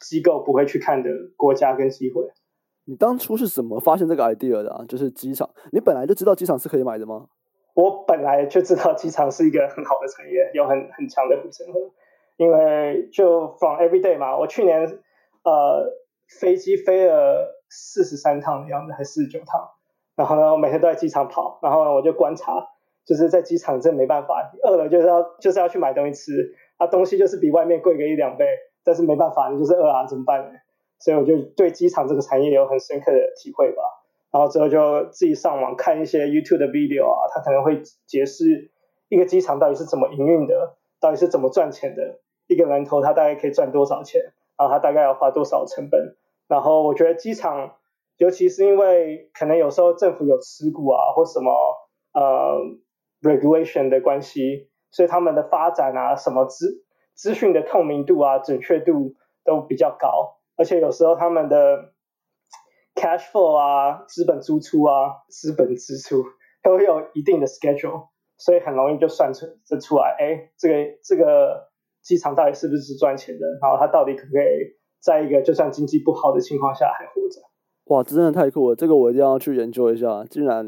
[0.00, 2.22] 机构不会去看的国家跟机会。
[2.84, 4.84] 你当初是怎么发现这个 idea 的啊？
[4.86, 7.26] 就是机场，你本来就知道机场是可以买的吗？
[7.74, 11.78] 我本来就知道机场是一个很好的产业，有很很强的护城河，
[12.38, 14.80] 因为就 from every day 嘛，我去年
[15.42, 15.92] 呃
[16.40, 19.68] 飞机飞了四十三趟的样子，还是四十九趟，
[20.16, 22.66] 然后呢，我每天都在机场跑，然后呢，我就观察，
[23.04, 28.46] 就是在机场真没办法，饿了就是要就是要去买东西吃，啊东西就是比外面贵个一两倍，
[28.84, 30.50] 但是没办法，你就是饿啊，怎么办呢？
[31.00, 33.82] 所以我就对机场这个产业有很深刻的体会吧。
[34.30, 38.70] 然后之后就自己上网看一些 YouTube 的 video 啊，他可能会解释
[39.08, 44.20] 一个机场到底是怎么营运的，到底是怎么赚钱的，一个人头他大概可以赚多少钱，
[44.58, 46.16] 然后他大概要花多少成本。
[46.48, 47.76] 然后我觉得机场，
[48.16, 51.52] 尤其是因为可能有时候政府有持股啊，或什么
[52.14, 52.58] 呃
[53.20, 56.84] regulation 的关系，所以他们的发展啊，什么资
[57.14, 61.92] 资讯的透明度啊，准确度都比较高，而且有时候他们的
[62.94, 66.24] cash flow 啊，资本输出啊，资本支出
[66.64, 68.08] 都有一定的 schedule，
[68.38, 71.67] 所以很容易就算出这出来，哎，这个这个
[72.08, 73.44] 机场到底是不是赚钱的？
[73.60, 77.42] 然后它到底可不可以在一个就算经济不好的情况下还活着？
[77.94, 78.74] 哇，真的太酷了！
[78.74, 80.66] 这个我一定要去研究一下，竟然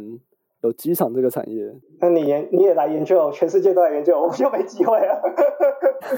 [0.63, 1.65] 有机场这个产业。
[1.99, 5.19] 那你研你也来研究，全世界都来研究，我就没机会了。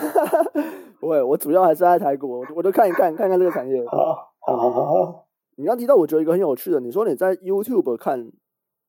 [0.98, 3.84] 不会，我主要还是在台股，我就看一看，看看这个产业。
[3.86, 3.96] 好，
[4.40, 5.26] 好，好，好。
[5.56, 8.32] 你刚提到，我觉得一个很有趣的，你说你在 YouTube 看，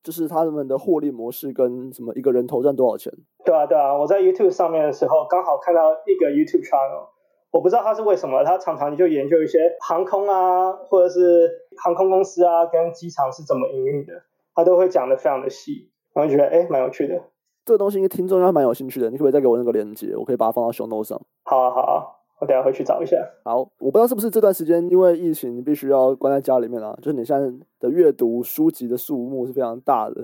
[0.04, 3.10] 就是他们的获利模式跟什么一个人头赚多少钱？
[3.44, 7.08] 对啊，对啊，我在 YouTube 上面的时候，刚好看到一个 YouTube channel，
[7.50, 11.50] 我不知道他是为什么，他常常就研究一些航空啊，或者是
[11.82, 14.12] 航空公司啊，跟机场是怎么营运的，
[14.54, 17.22] 他都会讲得非常的细，然后觉得哎，蛮有趣的。
[17.64, 20.14] 这个东西应该听众应该蛮有兴趣的，你可不可以再给我那个链接？
[20.14, 21.20] 我可以把它放到 show notes 上。
[21.44, 22.04] 好啊，好啊。
[22.44, 23.16] 我等下回去找一下。
[23.42, 26.94] 好，我不知道是不是这段时间因为疫情，你必须要关在家里面啊。
[27.00, 30.22] 就是你现在的阅读书籍的数目是非常大的。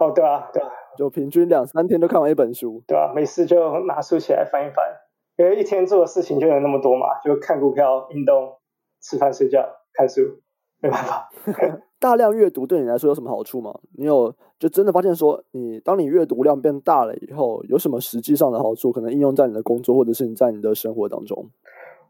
[0.00, 2.82] 哦，对啊，对啊，就平均两三天都看完一本书。
[2.88, 4.84] 对啊，没事就拿书起来翻一翻，
[5.36, 8.56] 因为一天做的事情就有那么多嘛，就看股票、运动、
[9.00, 10.22] 吃饭、睡觉、看书，
[10.80, 11.28] 没办法。
[12.00, 13.78] 大量阅读对你来说有什么好处吗？
[13.98, 18.90] 你有就真的发现说，你当你阅读量变大了以后，有什么实际上的好处？
[18.90, 21.50] 可能应用在你的工作，或者是你在你的生活当中？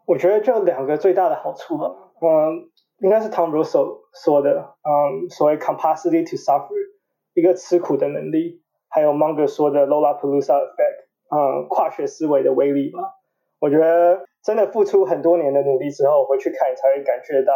[0.07, 1.93] 我觉得就两个最大的好处吧。
[2.21, 6.71] 嗯，应该是 Tom Russell 说的，嗯，所谓 capacity to suffer，
[7.35, 12.99] 一个吃苦的能力，还有 Munger 说的 Lollapalooza effect，嗯，跨学思维的威力吧。
[13.59, 17.53] 我觉得真的付出很多年的努力之后，回去看，你才会感觉到。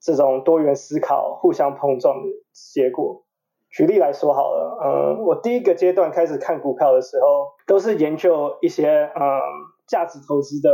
[0.00, 3.24] 这种多元思考、互相碰撞的结果。
[3.70, 9.40] 举例来说好了，嗯，我第一个阶段开始看股票的时候，都是研究一些嗯
[9.86, 10.70] 价值投资的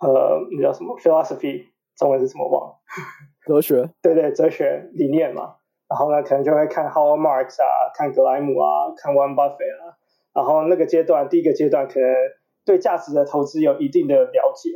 [0.00, 1.66] 呃，那叫什么 philosophy，
[1.96, 2.74] 中文是什么忘了？
[3.46, 3.90] 哲学。
[4.02, 5.56] 对对，哲学理念嘛。
[5.88, 9.94] 然后呢，可能就会看 Howard Marks 啊，看格莱姆啊，看 Warren Buffett 啊。
[10.32, 12.08] 然后那个阶段，第一个阶段可能
[12.64, 14.70] 对价值的投资有一定的了解。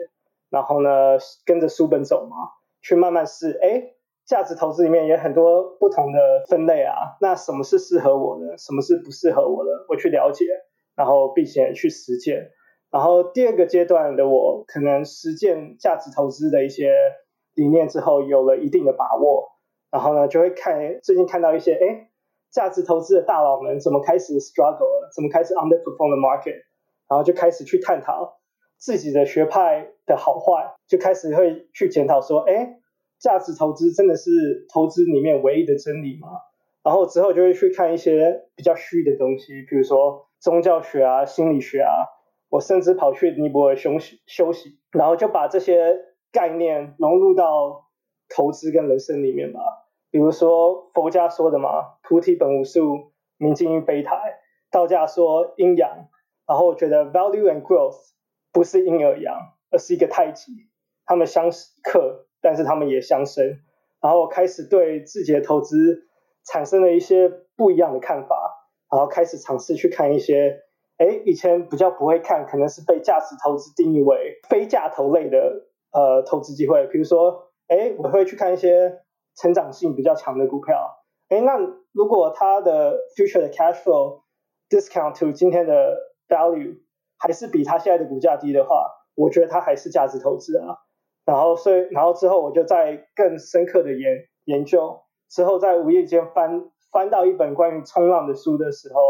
[0.50, 2.36] 然后呢，跟着书本走嘛。
[2.84, 3.82] 去慢慢试，哎，
[4.26, 7.16] 价值投资里面也很多不同的分类啊。
[7.20, 10.44] 那什么是适合我的，什么是不适合我的，我去了解，
[10.94, 12.50] 然后并且去实践。
[12.90, 16.92] 然后第二个阶段的我，可能实践价值投资的一些
[17.54, 19.48] 理念之后，有了一定的把握，
[19.90, 22.10] 然后呢，就会看最近看到一些，哎，
[22.52, 26.60] 价值投资的大佬们怎么开始 struggle，怎么开始 underperform the market，
[27.08, 28.36] 然后就开始去探讨
[28.78, 32.78] 自己的学派的好坏，就开始会去检讨说，哎，
[33.18, 34.30] 价值投资真的是
[34.72, 36.28] 投资里面唯一的真理吗？
[36.82, 42.06] 然后之后就会去看一些比较虚的东西，比如说宗教学啊、心理学啊，
[42.50, 46.12] 我甚至跑去尼泊尔休息休息，然后就把这些。
[46.34, 47.84] 概念融入到
[48.28, 49.60] 投资跟人生里面吧，
[50.10, 54.16] 比如说佛家说的嘛，菩提本无树，明镜亦非台；
[54.68, 56.08] 道家说阴阳，
[56.44, 57.94] 然后我觉得 value and growth
[58.54, 59.36] 不是阴而阳，
[59.70, 60.52] 而是一个太极，
[61.04, 61.50] 他们相
[61.82, 63.58] 克，但是他们也相生。
[64.00, 66.06] 然后开始对自己的投资
[66.46, 70.62] 产生了一些不一样的看法，然后开始尝试去看一些，
[70.96, 75.66] 哎，以前比较不会看，可能是被价值投资定义为非价投类的。
[75.96, 79.04] 呃，投资机会，比如说，哎，我会去看一些
[79.36, 81.56] 成长性比较强的股票，哎，那
[81.92, 84.22] 如果它的 future 的 cash flow
[84.68, 86.80] discount to 今天的 value
[87.18, 90.76] 还是比它现在的股价低的话，我觉得它还是价值投资啊。
[91.24, 99.00] 然后，所以，然后之后我就在更深刻的研研究，之后在无意间翻翻到一本关于冲浪的书的时候，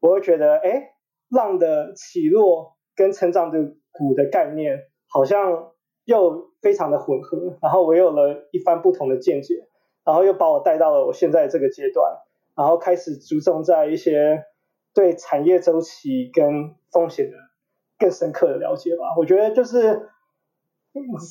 [0.00, 0.90] 我会觉得，哎，
[1.28, 3.58] 浪的起落跟成长的
[3.92, 5.70] 股的概念好像。
[6.06, 9.68] 又非常的混合，然后我有了一番不同的见解，
[10.04, 12.16] 然后又把我带到了我现在这个阶段，
[12.56, 14.42] 然后开始注重在一些
[14.92, 17.36] 对产业周期跟风险的
[17.98, 19.14] 更深刻的了解吧。
[19.16, 20.08] 我觉得就是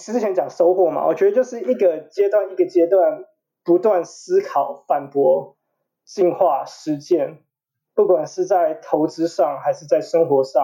[0.04, 3.26] 之前讲收获嘛，我觉得就是一个阶段一个阶段
[3.64, 5.58] 不断思考、反驳、
[6.06, 7.44] 进化、实践，
[7.94, 10.64] 不管是在投资上还是在生活上，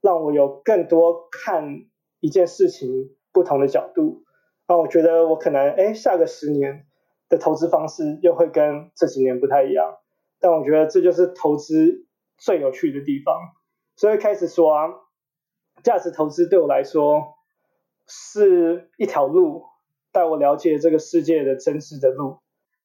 [0.00, 1.86] 让我有更多看
[2.20, 3.14] 一件事情。
[3.32, 4.24] 不同的角度，
[4.66, 6.86] 那我觉得我可能哎，下个十年
[7.28, 9.98] 的投资方式又会跟这几年不太一样，
[10.40, 12.06] 但我觉得这就是投资
[12.38, 13.36] 最有趣的地方。
[13.96, 14.94] 所以开始说啊，
[15.82, 17.34] 价值投资对我来说
[18.06, 19.64] 是一条路，
[20.12, 22.36] 带我了解这个世界的真实的路，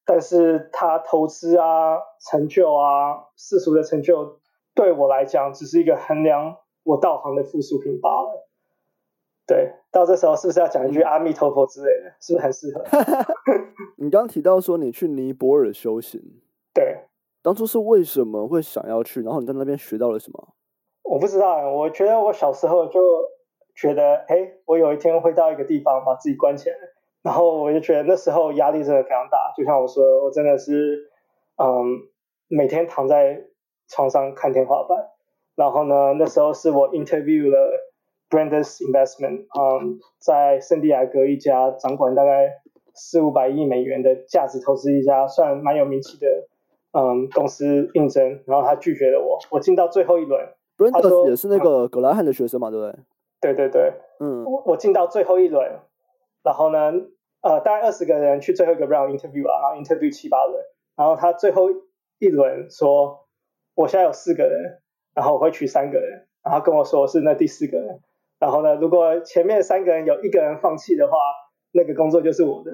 [0.04, 4.40] 但是它投资啊、成就啊、世俗的成就，
[4.74, 8.48] 对我来讲只是一个衡量我道行的附属品罢了。
[9.46, 9.74] 对。
[9.92, 12.08] 到这时候是不是要讲一句阿弥陀佛之类的？
[12.08, 12.82] 嗯、是不是很适合？
[13.98, 16.18] 你刚刚提到说你去尼泊尔修行，
[16.72, 17.04] 对，
[17.42, 19.20] 当初是为什么会想要去？
[19.20, 20.54] 然后你在那边学到了什么？
[21.12, 22.98] 我不知道，我觉得我小时候就
[23.74, 26.76] 觉得，哎，我有一天会到一个地方把自己关起来，
[27.22, 29.52] 然后我就觉得那时候压力真的非常大。
[29.54, 31.10] 就像我说，我真的是，
[31.62, 32.00] 嗯，
[32.48, 33.42] 每天躺在
[33.88, 34.96] 床上看天花板。
[35.54, 37.88] 然后呢，那时候是我 interview 了。
[38.30, 42.48] Brandes Investment，嗯，在圣地亚哥一家掌管大概
[42.94, 46.48] 四五百亿美元的价值投资一家算蛮有名气的
[46.92, 50.48] 嗯公司应征，然后他拒绝了我，我进到最后一轮。
[50.90, 52.98] Brandes 也是那个格兰汉的学生嘛，对不对？
[53.40, 55.80] 对对对，嗯，我我进到最后一轮，
[56.44, 56.92] 然后呢，
[57.42, 60.62] 呃，大概二十个人去最后一个 round interview 啊，然后 interview 七八轮，
[60.96, 61.68] 然后他最后
[62.18, 63.26] 一轮说，
[63.74, 64.80] 我现在有四个人，
[65.14, 68.00] 然后我会取三个人，然后跟我说我是那第四个人。
[68.38, 71.12] 然后呢，如果前面三个人有一个人放弃的话，
[71.72, 72.70] 那个工作就是我的。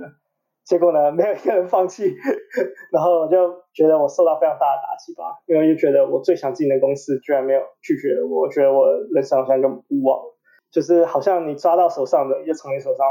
[0.69, 2.05] 结果呢，没有一个人放弃，
[2.93, 10.21] 然后我就觉得我受到非常大的打击吧，因为就觉得我最想进的公司居然没有拒绝我，我觉得我人生好像就无望，
[10.71, 13.07] 就是好像你抓到手上的，又从你手上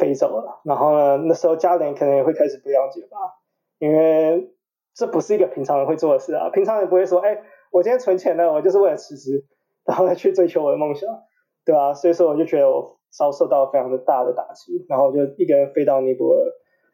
[0.00, 0.60] 飞走了。
[0.64, 3.16] 然后呢，那时候家人可能也会开始不了解吧，
[3.78, 4.52] 因为
[4.96, 9.44] 这不是一个平常人会做的事啊，平常人不会说，哎，我今天存钱呢，我就是为了辞职，
[9.84, 11.08] 然后去追求我的梦想。
[11.64, 16.44] 对啊，所以说我就觉得我遭受到非常的大的打击，然后就一个人飞到尼泊尔，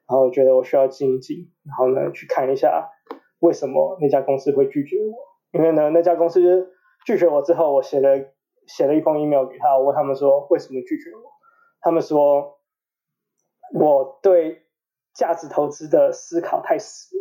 [0.09, 2.91] 然后觉得我需要静一静，然后呢去看一下
[3.39, 5.15] 为什么那家公司会拒绝我，
[5.53, 6.73] 因为呢那家公司
[7.07, 8.19] 拒绝我之后，我写了
[8.67, 11.23] 写了一封 email 给他，我问他们说为什么拒绝我，
[11.81, 12.59] 他们说
[13.75, 14.63] 我对
[15.15, 17.15] 价值投资的思考太死，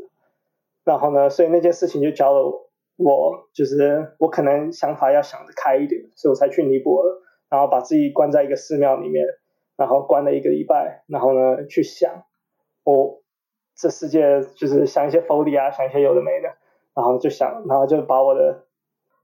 [0.83, 7.26] 然后呢，所以那件事情就教了我，我就是我可能想法要想得开一点，所以我才去尼泊尔。
[7.49, 9.25] 然后把自己关在一个寺庙里面，
[9.75, 12.23] 然后关了一个礼拜，然后呢去想，
[12.83, 13.21] 我
[13.75, 16.49] 这世界就是想一些佛理啊，想一些有的没的，
[16.93, 18.65] 然后就想，然后就把我的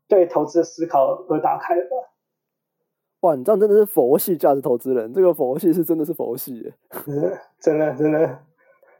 [0.07, 1.81] 对投资的思考都打开了。
[3.21, 6.73] 哇，你这样真的是佛系价值投资人，这个佛系是真的是佛系耶，
[7.59, 8.39] 真的真的。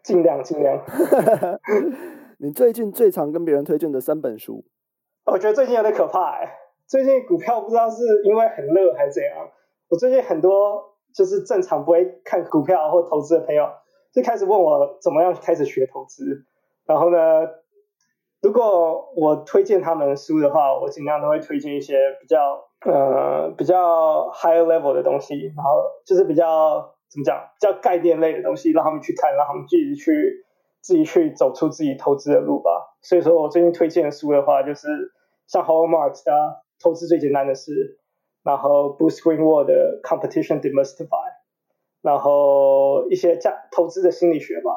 [0.03, 0.83] 尽量尽量。
[2.39, 4.65] 你最近最常跟别人推荐的三本书？
[5.25, 6.57] 我觉得最近有点可怕哎，
[6.87, 9.49] 最近股票不知道是因为很热还是怎样，
[9.89, 13.67] 我最近很多就是正常不会看股票或投资的朋友，
[14.13, 16.45] 就开始问我怎么样开始学投资。
[16.85, 17.17] 然后呢，
[18.41, 30.43] 如果我推荐他们书的话，我尽量都会推荐一些比较呃比较 higher level 的东西，然后就是比较怎么讲，比较概念类的东西，让他们去看，让他们自己去。
[30.83, 32.69] 自己去走出自己投资的路吧。
[33.01, 35.13] 所以说我最近推荐的书的话，就是
[35.47, 36.49] 像 Howard Marks 啊
[36.83, 37.71] 《投资最简单的事》，
[38.43, 41.07] 然后 Boost Greenwald 的《Competition Demystified》，
[42.01, 44.71] 然后一些价投资的心理学吧，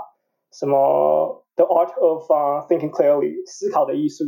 [0.52, 2.30] 什么 The Art of
[2.70, 4.24] Thinking Clearly 思考的艺术，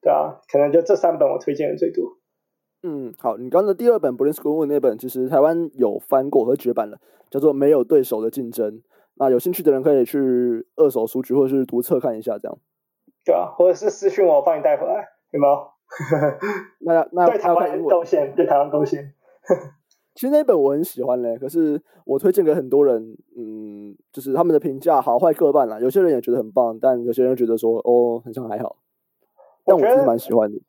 [0.00, 2.16] 对啊，可能就这三本我推荐的最多。
[2.82, 6.98] 嗯，好，你刚刚的第二本 Bruce Greenwald 那本，其实台湾有翻过和绝版了，
[7.30, 8.72] 叫做《没有对手的竞争》。
[9.16, 12.58] 那有兴趣的人可以去二手书局或者是读册看一下，这样。
[13.22, 15.70] 对啊，或者是私讯我，我帮你带回来，有没有？
[16.80, 19.12] 那那对台湾贡献，对台湾贡献。
[20.14, 25.78] 其实那本我很喜欢嘞，可是我推荐给很多人，嗯，就是他们的评价好坏各半啦。
[25.80, 28.76] 有些人也觉得很棒，但有些人觉得说，哦，好像还好。
[29.64, 30.60] 但我是蛮喜欢的。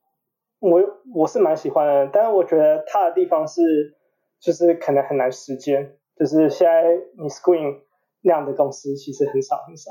[0.59, 0.82] 我
[1.13, 3.95] 我是蛮喜欢的，但是我觉得它的地方是，
[4.39, 5.97] 就是可能很难实践。
[6.15, 7.82] 就是现在你 screen。
[8.24, 9.89] 那样的公司其实很少很少，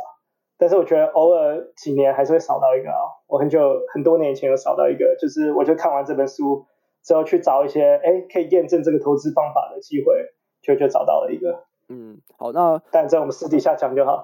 [0.60, 3.00] 但是我觉得偶尔几年还是会扫到一个啊。
[3.26, 6.62] 我很久很多年前有扫到一个，就是我就看完这本书
[7.02, 10.12] 之后去找一些哎可以验证这个投资方法的机会，
[10.60, 11.64] 就就找到了一个。
[11.88, 14.22] 嗯，好，那但在我们私底下讲就好。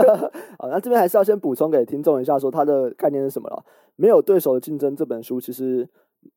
[0.60, 3.64] 好，那这边还是要先补充给听众一下，说它的概念是什么了。
[3.96, 5.88] 没有对手的竞争这本书，其实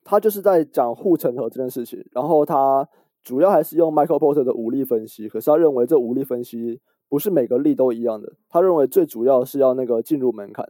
[0.06, 2.88] 它就是在讲护城河这件事情，然后它
[3.22, 6.80] 主要还是用 Michael Porter 的武力分析，可是他认为这武力分析。
[7.16, 8.34] 不是每个力都一样的。
[8.50, 10.68] 他认为最主要是要那个进入门槛，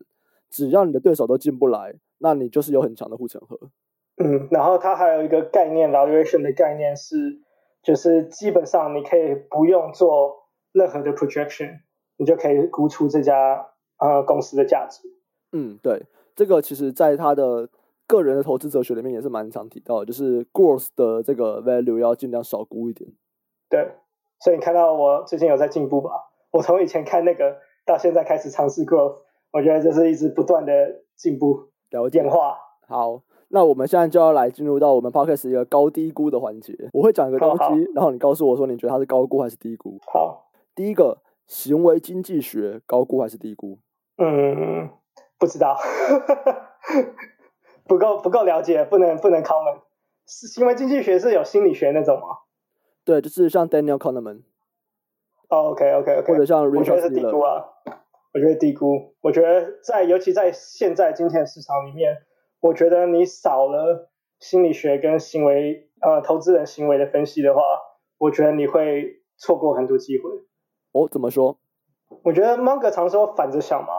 [0.51, 3.59] 只要你的对手都进不来，那你就是有很强的护城河。
[4.17, 7.41] 嗯，然后他还有一个概念，valuation 的概念是，
[7.81, 11.79] 就是基本上你可以不用做任何的 projection，
[12.17, 13.65] 你就可以估出这家
[13.97, 15.01] 呃公司的价值。
[15.51, 17.67] 嗯，对，这个其实在他的
[18.05, 23.09] 个人的投资哲学里面也是蛮常提到的，就是 growth 的这个 value 要尽量少估一点。
[23.67, 23.93] 对。
[24.37, 26.11] 所以你看到我最近有在进步吧？
[26.55, 29.17] 我从以前看那个到现在开始尝试 growth，
[29.51, 32.57] 我觉得就是一直不断的进步，有变化。
[32.87, 36.73] 好，那我们现在就要来进入到我们 podcast 一个高低估的环节。
[36.93, 39.97] 我会讲一个东西，然后你告诉我说你觉得它是高估还是低估。
[40.13, 43.77] 好，第一个行为经济学高估还是低估？
[44.17, 44.89] 嗯，
[45.37, 45.77] 不知道，
[47.85, 49.81] 不够不够了解，不能不能 comment。
[50.25, 52.27] 行为经济学是有心理学那种吗？
[53.03, 54.43] 对，就是像 Daniel Kahneman。
[55.49, 56.33] 哦，OK，OK，OK。
[56.33, 57.65] 或者像 Richard，我觉得是低估啊。
[58.33, 59.13] 我觉得低估。
[59.21, 62.17] 我觉得在，尤其在现在今天的市场里面，
[62.59, 67.61] 我觉得你少了心理学跟行为，呃，投资人行为的分析的话，
[68.17, 70.29] 我觉得你会错过很多机会。
[70.91, 71.57] 哦，怎么说？
[72.23, 73.93] 我觉得 Munger 常说反着想嘛，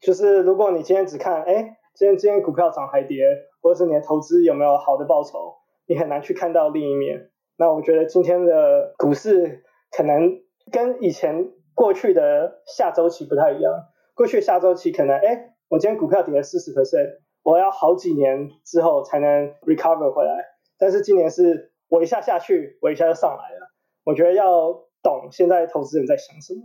[0.00, 3.24] 就是如果你今天只看，哎，今天今天股票涨还跌，
[3.62, 5.54] 或者是你的投资有没有好的报酬，
[5.86, 7.30] 你很难去看到另一面。
[7.56, 10.40] 那我觉得今天的股市可能
[10.72, 13.72] 跟以前过去的下周期不太一样。
[14.14, 20.44] 过去下周期可能，哎，我今天股票跌了四十 percent，我要好几年之后才能 recover 回来。
[20.78, 23.70] 但是今年是我一下下去，我一下就上来了。
[24.04, 26.60] 我觉得要懂现在投资人在想什么。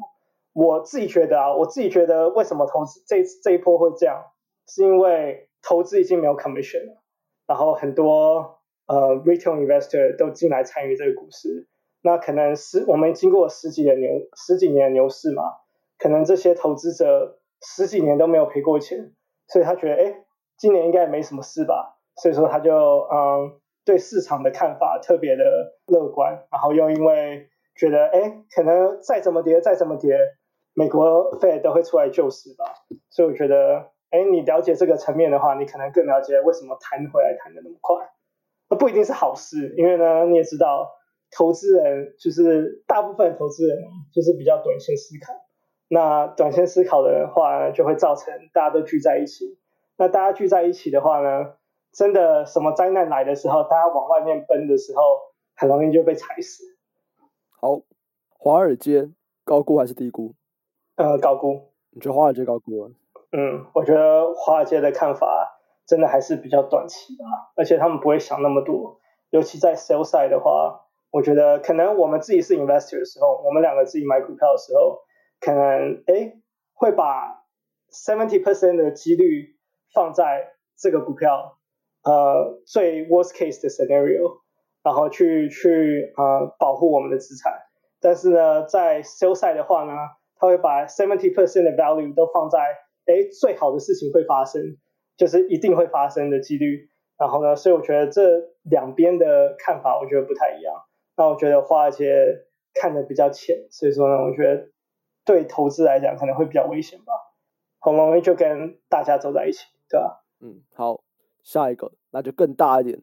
[0.54, 4.24] 我自己觉得啊，我自己觉得为什么投资这这一波会这样，
[4.68, 7.04] 是因为投资已经没有 commission 了，
[7.48, 8.60] 然后很多。
[8.88, 11.68] 呃，retail investor 都进来参与这个股市，
[12.06, 15.42] 那可能是我们经过十几年牛十几年牛市嘛，
[15.98, 19.12] 可能这些投资者十几年都没有赔过钱，
[19.48, 20.24] 所以他觉得，哎，
[20.56, 22.72] 今年应该也没什么事吧，所以说他就
[23.12, 25.44] 嗯对市场的看法特别的
[25.88, 30.16] 乐观，然后又因为觉得，哎，可能再怎么跌再怎么跌，
[30.76, 32.66] 美国 Fed 都会出来救市吧，
[33.10, 37.96] 所以我觉得，哎，你了解这个层面的话，你可能更了解为什么弹回来弹的那么快。
[38.70, 40.92] 那不一定是好事，因为呢，你也知道，
[41.36, 43.78] 投资人就是大部分投资人
[44.14, 45.34] 就是比较短线思考。
[45.90, 49.60] 那短线思考的话呢，就会造成大家都聚在一起。
[49.98, 51.56] 那大家聚在一起的话呢，
[51.92, 55.02] 真的什么灾难来的时候，大家往外面奔的时候，
[55.56, 56.64] 很容易就被踩死。
[57.60, 57.82] 好，
[58.30, 59.12] 华尔街
[59.44, 60.34] 高估还是低估？
[60.96, 61.74] 呃，高估。
[61.92, 62.90] 你觉得华尔街高估啊？
[63.34, 65.52] 嗯，我觉得华尔街的看法。
[65.88, 67.24] 真的还是比较短期的，
[67.56, 69.00] 而且他们不会想那么多。
[69.30, 70.85] 尤其在 sell side 的话，
[71.16, 75.00] 我觉得可能我们自己是 investor 的时候，我们两个自己买股票的时候，
[75.40, 76.34] 可能哎
[76.74, 77.46] 会把
[77.90, 79.56] seventy percent 的几率
[79.94, 81.58] 放在这个股票，
[82.04, 84.42] 呃，最 worst case 的 scenario，
[84.84, 87.62] 然后去去呃保护我们的资产。
[88.02, 89.94] 但是呢，在 sell side 的话呢，
[90.36, 92.60] 他会把 seventy percent 的 value 都放在，
[93.06, 94.62] 哎，最好的事情会发生，
[95.16, 96.90] 就是一定会发生的几率。
[97.18, 98.22] 然后呢，所以我觉得这
[98.64, 100.76] 两边的看法，我觉得不太一样。
[101.18, 104.70] 那我觉得华尔街看的比较浅，所以说呢，我觉得
[105.24, 107.14] 对投资来讲可能会比较危险吧。
[107.80, 110.24] 很容易就跟大家走在一起，对吧？
[110.42, 111.02] 嗯，好，
[111.44, 113.02] 下一个那就更大一点，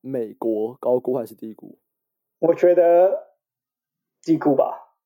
[0.00, 1.78] 美国高估还是低估？
[2.40, 3.36] 我觉得
[4.22, 4.96] 低估吧。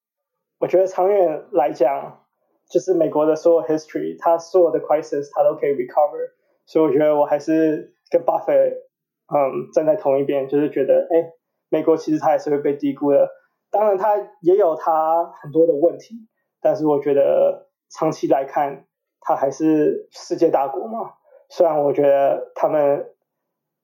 [0.59, 2.27] 我觉得长远来讲，
[2.69, 6.33] 就是美国的所有 history，它所有的 crisis 它都可以 recover，
[6.67, 7.95] 所以我觉得我还是。
[8.11, 11.35] 跟巴菲特，嗯，站在同一边，就是觉得，哎，
[11.69, 13.29] 美国其实它也是会被低估的。
[13.71, 16.15] 当然，它也有它很多的问题，
[16.61, 18.87] 但是我觉得长期来看，
[19.21, 21.13] 它还是世界大国嘛。
[21.51, 23.11] 虽然我觉得他们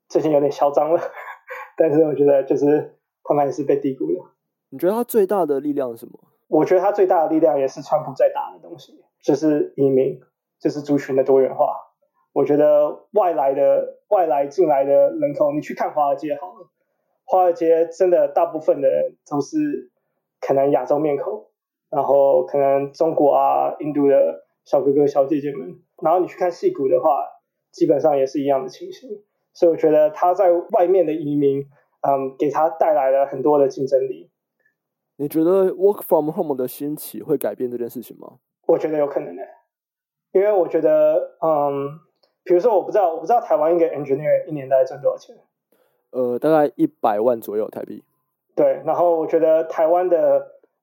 [0.08, 1.00] 最近有点嚣张了，
[1.76, 4.12] 但是我觉得就是他们还是被低估的。
[4.70, 6.18] 你觉得它最大的力量是什么？
[6.48, 10.20] 我觉得它最大的力量也是川普在打的东西，就是移民，
[10.60, 11.76] 就是族群的多元化。
[12.32, 16.68] 我觉得外来的外来进来的人口，你去看华尔街好了，
[17.34, 19.90] 华尔街真的大部分的人都是
[20.40, 21.48] 可能亚洲面孔，
[21.90, 27.26] 然后可能中国啊、印度的小哥哥小姐姐们，然后你去看戏骨的话，
[27.72, 29.24] 基本上也是一样的情形。
[29.52, 31.66] 所以我觉得他在外面的移民，
[32.02, 34.30] 嗯，给他带来了很多的竞争力。
[35.16, 38.34] 你觉得 work from home 的兴起会改变这件事情吗？
[38.68, 39.42] 我觉得有可能的，
[40.30, 41.98] 因为我觉得，嗯。
[42.44, 45.34] 比如说，我不知道，我不知道台湾一个 engineer 一年大概赚多少钱？
[46.14, 48.02] 呃，大概一百万左右台币。
[48.54, 50.18] 对，然后我觉得台湾的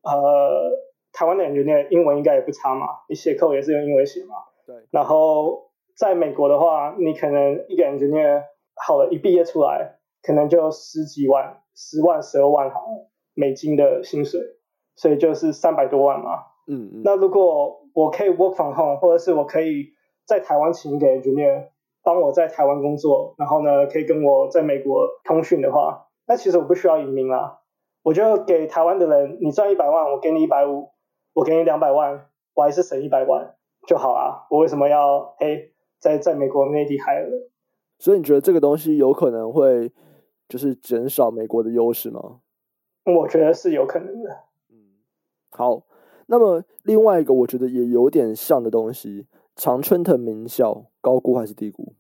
[0.04, 0.72] 呃，
[1.14, 4.36] 台湾的 engineer 英文应该也不差嘛，你写 code 也是用英文写嘛。
[4.68, 4.76] 对。
[4.92, 8.44] 然后在美国的话，你可能一个 engineer
[8.76, 14.42] 好了，一毕业出来，可能就十几万、十万、十二万好了美金的薪水，
[14.96, 16.44] 所以就是三百多万嘛。
[16.68, 17.02] 嗯嗯。
[17.04, 19.94] 那如果我可以 work from home，或者是我可以。
[20.24, 21.70] 在台湾请一个 engineer
[22.04, 27.60] 帮我在台湾工作，然后呢，可以跟我在美国通讯的话，那其实我不需要移民啊，
[28.04, 30.90] 我就给台湾的人，你赚一百万，我给你一百五，
[31.34, 33.56] 我给你两百万，我还是省一百万
[33.88, 37.30] 就好啊，我为什么要哎在在美国内地 hire？
[38.00, 39.92] 所以你觉得这个东西有可能会
[40.50, 42.40] 就是减少美国的优势吗？
[43.06, 44.30] 我觉得是有可能的。
[44.70, 44.98] 嗯，
[45.52, 45.84] 好，
[46.26, 49.28] 那么另外一个我觉得也有点像的东西。
[49.62, 51.94] 常春藤名校高估还是低估？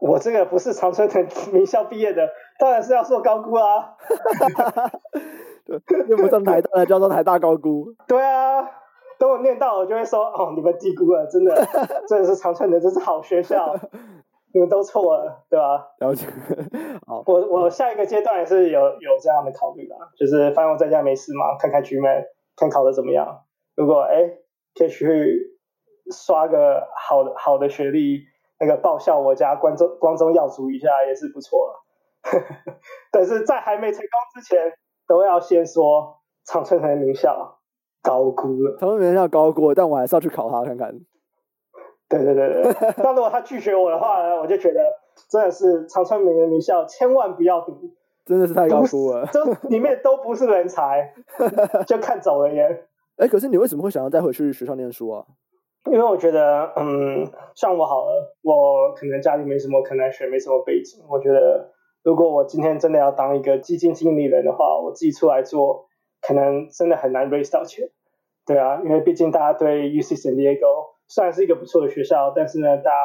[0.00, 2.26] 我这个不是常春藤名校毕业的，
[2.58, 3.94] 当然是要说高估啊。
[5.66, 7.92] 对，念不上台大的叫做台大高估。
[8.08, 8.62] 对啊，
[9.18, 11.54] 等我念到我就会说哦，你们低估了，真的，
[12.08, 13.76] 真的是常春藤，真是好学校，
[14.54, 15.88] 你们都错了，对吧？
[15.98, 16.26] 了解。
[17.06, 22.24] 好，我我下一个阶段也是有有这样的考虑的，就是反正我在家没事嘛，看看 GMAT，
[22.56, 23.42] 看考的怎么样。
[23.76, 24.38] 如果哎，
[24.74, 25.51] 可以去。
[26.10, 28.22] 刷个好的好的学历，
[28.58, 31.84] 那个报效我家光宗光宗耀祖一下也是不错了。
[33.10, 34.72] 但是在还没成功之前，
[35.06, 37.58] 都要先说长春藤名校
[38.02, 38.76] 高估了。
[38.78, 41.00] 长春藤名校高估了，但我还是要去考他看看。
[42.08, 44.80] 对对对对， 但如果他拒绝我的话呢，我就觉得
[45.28, 47.90] 真的是长春藤名校千万不要读，
[48.26, 51.14] 真的是太高估了，这里面都不是人才，
[51.86, 52.86] 就看走了耶。
[53.16, 55.24] 哎，可是你为什么会想要再回去学校念书啊？
[55.90, 61.04] 因为我觉得，嗯，像我好了，我可能家里没什么可能学，没什么背景。
[61.08, 61.72] 我觉得，
[62.04, 65.86] 如果我今天真的要当一个基金经理人的话，我自己出来做，
[66.20, 67.90] 可能真的很难 raise 到钱。
[68.46, 72.96] 对啊，因为毕竟大家对 UC San Diego 虽然是一个不错的学校，但是呢，大家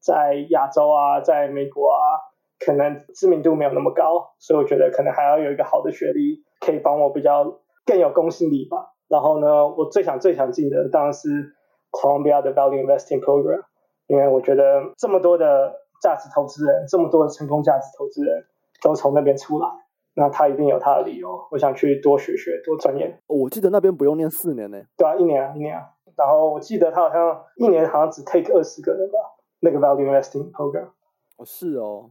[0.00, 2.18] 在亚洲啊，在美国啊，
[2.58, 8.88] 可能知名度没有那么高，所以我觉得可能还要有一个好的学历，可以帮我比较更有公信力吧。
[9.08, 11.54] 然后呢，我最想最想进的当然是。
[11.98, 13.64] Columbia 的 Value Investing Program，
[14.06, 18.46] 因为我觉得这么多的价值投资人，这么多的成功价值投资人
[18.80, 19.68] 都从那边出来，
[20.14, 21.28] 那他一定有他的理由。
[21.50, 23.10] 我想去多学学，多钻研。
[23.26, 24.80] 哦，我记得那边不用念四年呢。
[24.96, 25.82] 对啊，一年啊，一年啊。
[26.16, 29.18] 然后我记得他好像一年好像只 take 二十个人吧，
[29.60, 30.90] 那个 Value Investing Program。
[31.36, 32.10] 哦，是哦。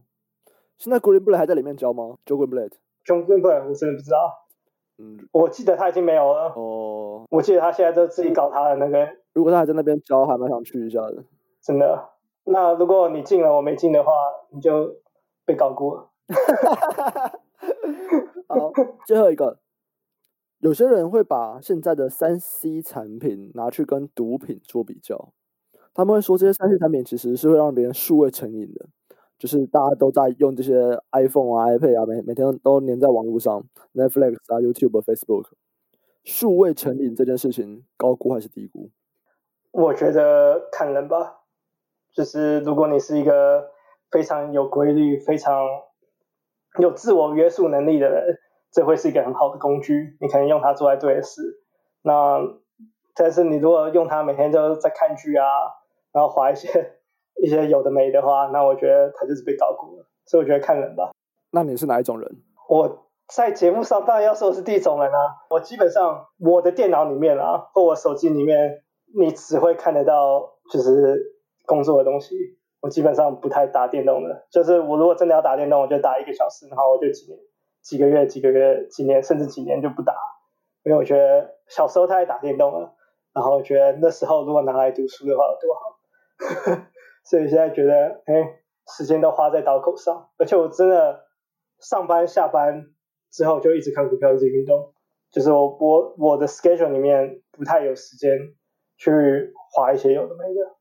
[0.76, 4.34] 现在 Greenblatt 还在里面教吗？Joe Greenblatt？Joe Greenblatt，我真的不知道。
[4.98, 6.52] 嗯，我记得他已经没有了。
[6.54, 9.08] 哦，我记得他现在都自己搞他的那个。
[9.38, 11.22] 如果他还在那边教，还蛮想去一下的。
[11.62, 12.08] 真的？
[12.42, 14.10] 那如果你进了，我没进的话，
[14.50, 14.96] 你就
[15.44, 16.10] 被高估了。
[18.48, 18.72] 好，
[19.06, 19.60] 最后一个，
[20.58, 25.32] 有些人会把现在的三 C 产品拿去跟毒品做比较，
[25.94, 28.86] 他们会说这些三 C 产品其实是会让别人数位成瘾的，
[29.38, 33.64] 就是大家都在用这些 iPhone 啊、iPad 啊，每每天都粘在网络上
[33.94, 35.44] ，Netflix 啊、YouTube、Facebook，
[36.24, 38.90] 数位成瘾这件事情高估还是低估？
[39.70, 41.40] 我觉得看人吧，
[42.14, 43.70] 就是如果你是一个
[44.10, 45.66] 非常有规律、非常
[46.78, 48.38] 有自我约束能力的人。
[48.70, 51.40] 这会是一个很好的工具，你可能用它做在对的事。
[52.02, 52.38] 那
[53.14, 55.46] 但是你如果用它每天都在看剧啊，
[56.12, 56.68] 然后划一些
[57.42, 60.06] 一些有的没的话，那我觉得它就是被高估了。
[60.26, 61.12] 所以我觉得看人吧。
[61.50, 62.30] 那你是哪一种人？
[62.68, 65.16] 我在节目上当然要说我是第一种人啊。
[65.48, 68.82] 我基本上我的电脑里面啊，或我手机里面，
[69.14, 71.34] 你只会看得到就是
[71.66, 72.36] 工作的东西。
[72.80, 77.38] 我基本上不太打电动的，就是我如果真的要打电动，我就打一个小时，然后我就几年。
[77.80, 80.12] 几个月、几个月、几年，甚至几年就不打，
[80.84, 82.92] 因为我觉得小时候太爱打电动了，
[83.32, 86.82] 然后觉得那时候如果拿来读书的话有多好，
[87.24, 88.60] 所以现在觉得，哎，
[88.94, 91.24] 时间都花在刀口上，而且我真的
[91.78, 92.84] 上班下班
[93.30, 94.92] 之后就一直看股票，一直运动，
[95.30, 98.30] 就是我我我的 schedule 里面不太有时间
[98.98, 100.76] 去花一些有的没的。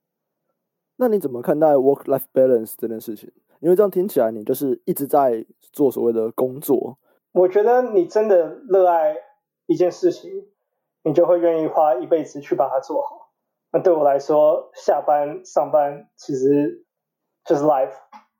[0.97, 3.31] 那你怎么看待 work-life balance 这件事情？
[3.59, 6.97] 因为这样听起来，你就是一直在做所谓的工作。
[7.31, 9.15] 我觉得你真的热爱
[9.67, 10.47] 一件事情，
[11.03, 13.31] 你就会愿意花一辈子去把它做好。
[13.71, 16.85] 那对我来说，下班上班其实
[17.45, 17.93] 就是 life，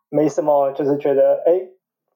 [0.09, 1.69] 没什么，就是觉得哎，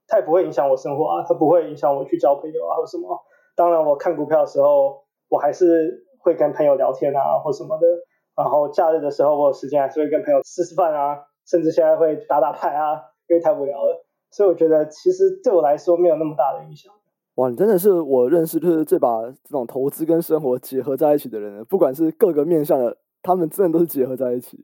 [0.07, 3.20] 它也不会影响我生活啊，它不会影响我去交朋友啊或什么。
[3.55, 7.86] 当然，我看股票的时候，我还是会跟朋友聊天啊或什么的。
[8.36, 11.17] 然后假日的时候，我有时间还是会跟朋友吃吃饭啊。
[11.43, 12.93] 甚至现在会打打牌啊，
[13.28, 16.93] 因为太无聊了，所以我觉得其实对我来说没有那么大的影响。
[17.36, 24.63] 哇，你真的是我认识就是最把这种投资跟生活结合在一起的人，不管是各个面向的，他们真的都是结合在一起。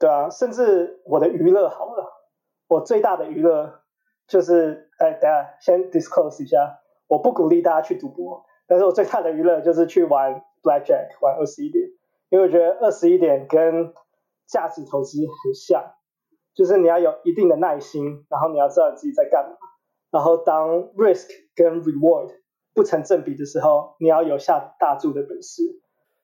[0.00, 2.04] 对啊，甚至我的娱乐好了，
[2.68, 3.72] 我最大的娱乐
[4.26, 11.84] 就是，哎，等下先 disclose 一下，我不鼓励大家去赌博，但是我最大的娱乐就是去玩 blackjack，玩二十一点，
[12.30, 13.94] 因为我觉得二十一点跟
[14.48, 15.92] 价值投资很像。
[16.54, 19.56] 就是你要有一定的耐心，然后你要知道自己在干嘛，
[20.10, 22.30] 然后当 risk 跟 reward
[22.74, 25.62] 不成正比的时候，你要有下大注的本事。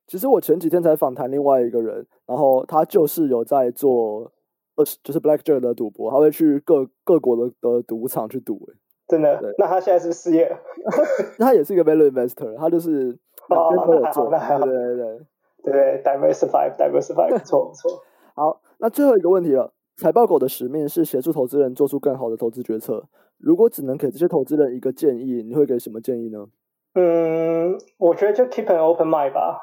[0.06, 4.32] 其实我前几天才访谈另外一个人，然后他就是有在做
[4.74, 8.54] 二十，就是 blackjack 的赌博，他会去各各国的的赌场去赌。
[8.72, 8.74] 哎，
[9.08, 9.38] 真的？
[9.38, 10.58] 对那他现在是不是失业了？
[11.38, 13.18] 他也是一个 value investor，他就是
[13.48, 15.18] 哦，那还好，那还好，对对对
[15.64, 18.02] 对对，diversify，diversify，不 错不错。
[18.34, 19.72] 好，那最后一个问题了。
[19.96, 23.04] 财报狗的使命是协助投资人做出更好的投资决策。
[23.38, 26.46] 如果只能给这些投资人一个建议，你会给什么建议呢？
[26.94, 29.58] 嗯，我觉得就 keep an open mind 吧，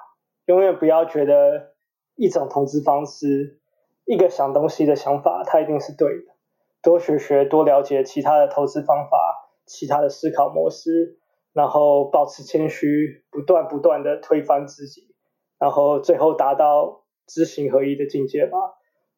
[0.46, 1.74] 永远不要觉得
[2.16, 3.60] 一种投资方式、
[4.06, 6.34] 一个想东西的想法，它一定是对的。
[6.82, 9.18] 多学学，多了解其他的投资方法、
[9.66, 11.19] 其他的思考模式，
[11.54, 15.16] 然后保持谦虚，不断不断的推翻自己，
[15.58, 18.58] 然后最后达到知行合一的境界吧。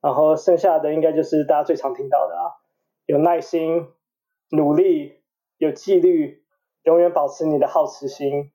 [0.02, 2.58] 然后剩下的应该就是大家最常听到的啊，
[3.06, 3.88] 有耐心、
[4.50, 5.22] 努力、
[5.58, 6.44] 有纪律，
[6.82, 8.52] 永远保持你的好奇心，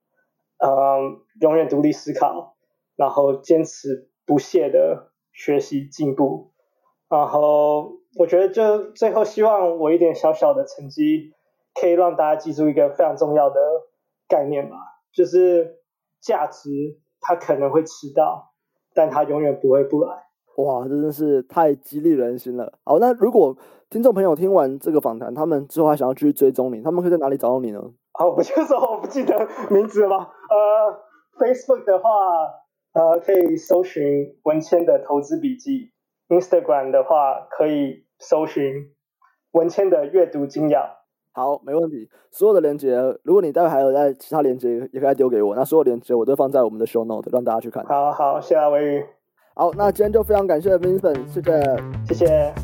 [0.59, 2.57] 嗯，永远独立思考，
[2.97, 6.51] 然后坚持不懈的学习进步。
[7.09, 11.33] 然后我觉得就最后希望我一点小小的成绩，
[11.81, 13.61] 可以让大家记住一个非常重要的
[14.29, 14.77] 概念吧，
[15.13, 15.77] 就是
[16.21, 16.71] 价值
[17.21, 18.53] 它可能会迟到，
[18.95, 20.25] 但它永远不会不来。
[20.57, 22.73] 哇，真的是太激励人心了！
[22.83, 23.55] 好，那如果
[23.91, 27.81] 听众朋友听完这个访谈，他们之后还想要继续追踪你，他们可以在哪里找到你呢？
[28.13, 30.31] 好，我就说我不记得名字了吗？
[30.49, 30.99] 呃
[31.39, 32.09] ，Facebook 的话，
[32.95, 35.93] 呃，可以搜寻文谦的投资笔记
[36.31, 38.95] ；Instagram 的话，可以搜寻
[39.53, 40.97] 文谦的阅读精要。
[41.37, 42.09] 好，没问题。
[42.31, 45.55] 所有的连接，如果你待会还有在其他连接，也可以丢给我。
[45.55, 47.85] 那所有连接我都放在我们的 Show Note，让大家去看。
[47.85, 49.05] 好好，谢谢阿威。
[49.55, 51.77] 好，那今天就非常感谢 Vincent，谢谢，
[52.09, 52.55] 谢谢，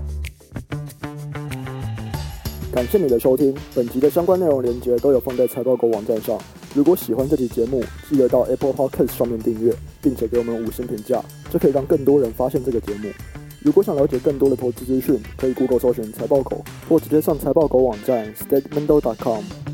[2.72, 3.54] 感谢你的收听。
[3.76, 6.38] 本集的相关内容连接都有放在财报狗网站上。
[6.74, 13.10] 如果喜欢这期节目，记得到 Apple Podcast 上面订阅，并且给我们五星评价，这可以让更多人发现这个节目。
[13.64, 19.71] 如果想了解更多的投资资讯，可以 Google 搜寻财报狗，或直接上财报狗网站 StateMendo.com。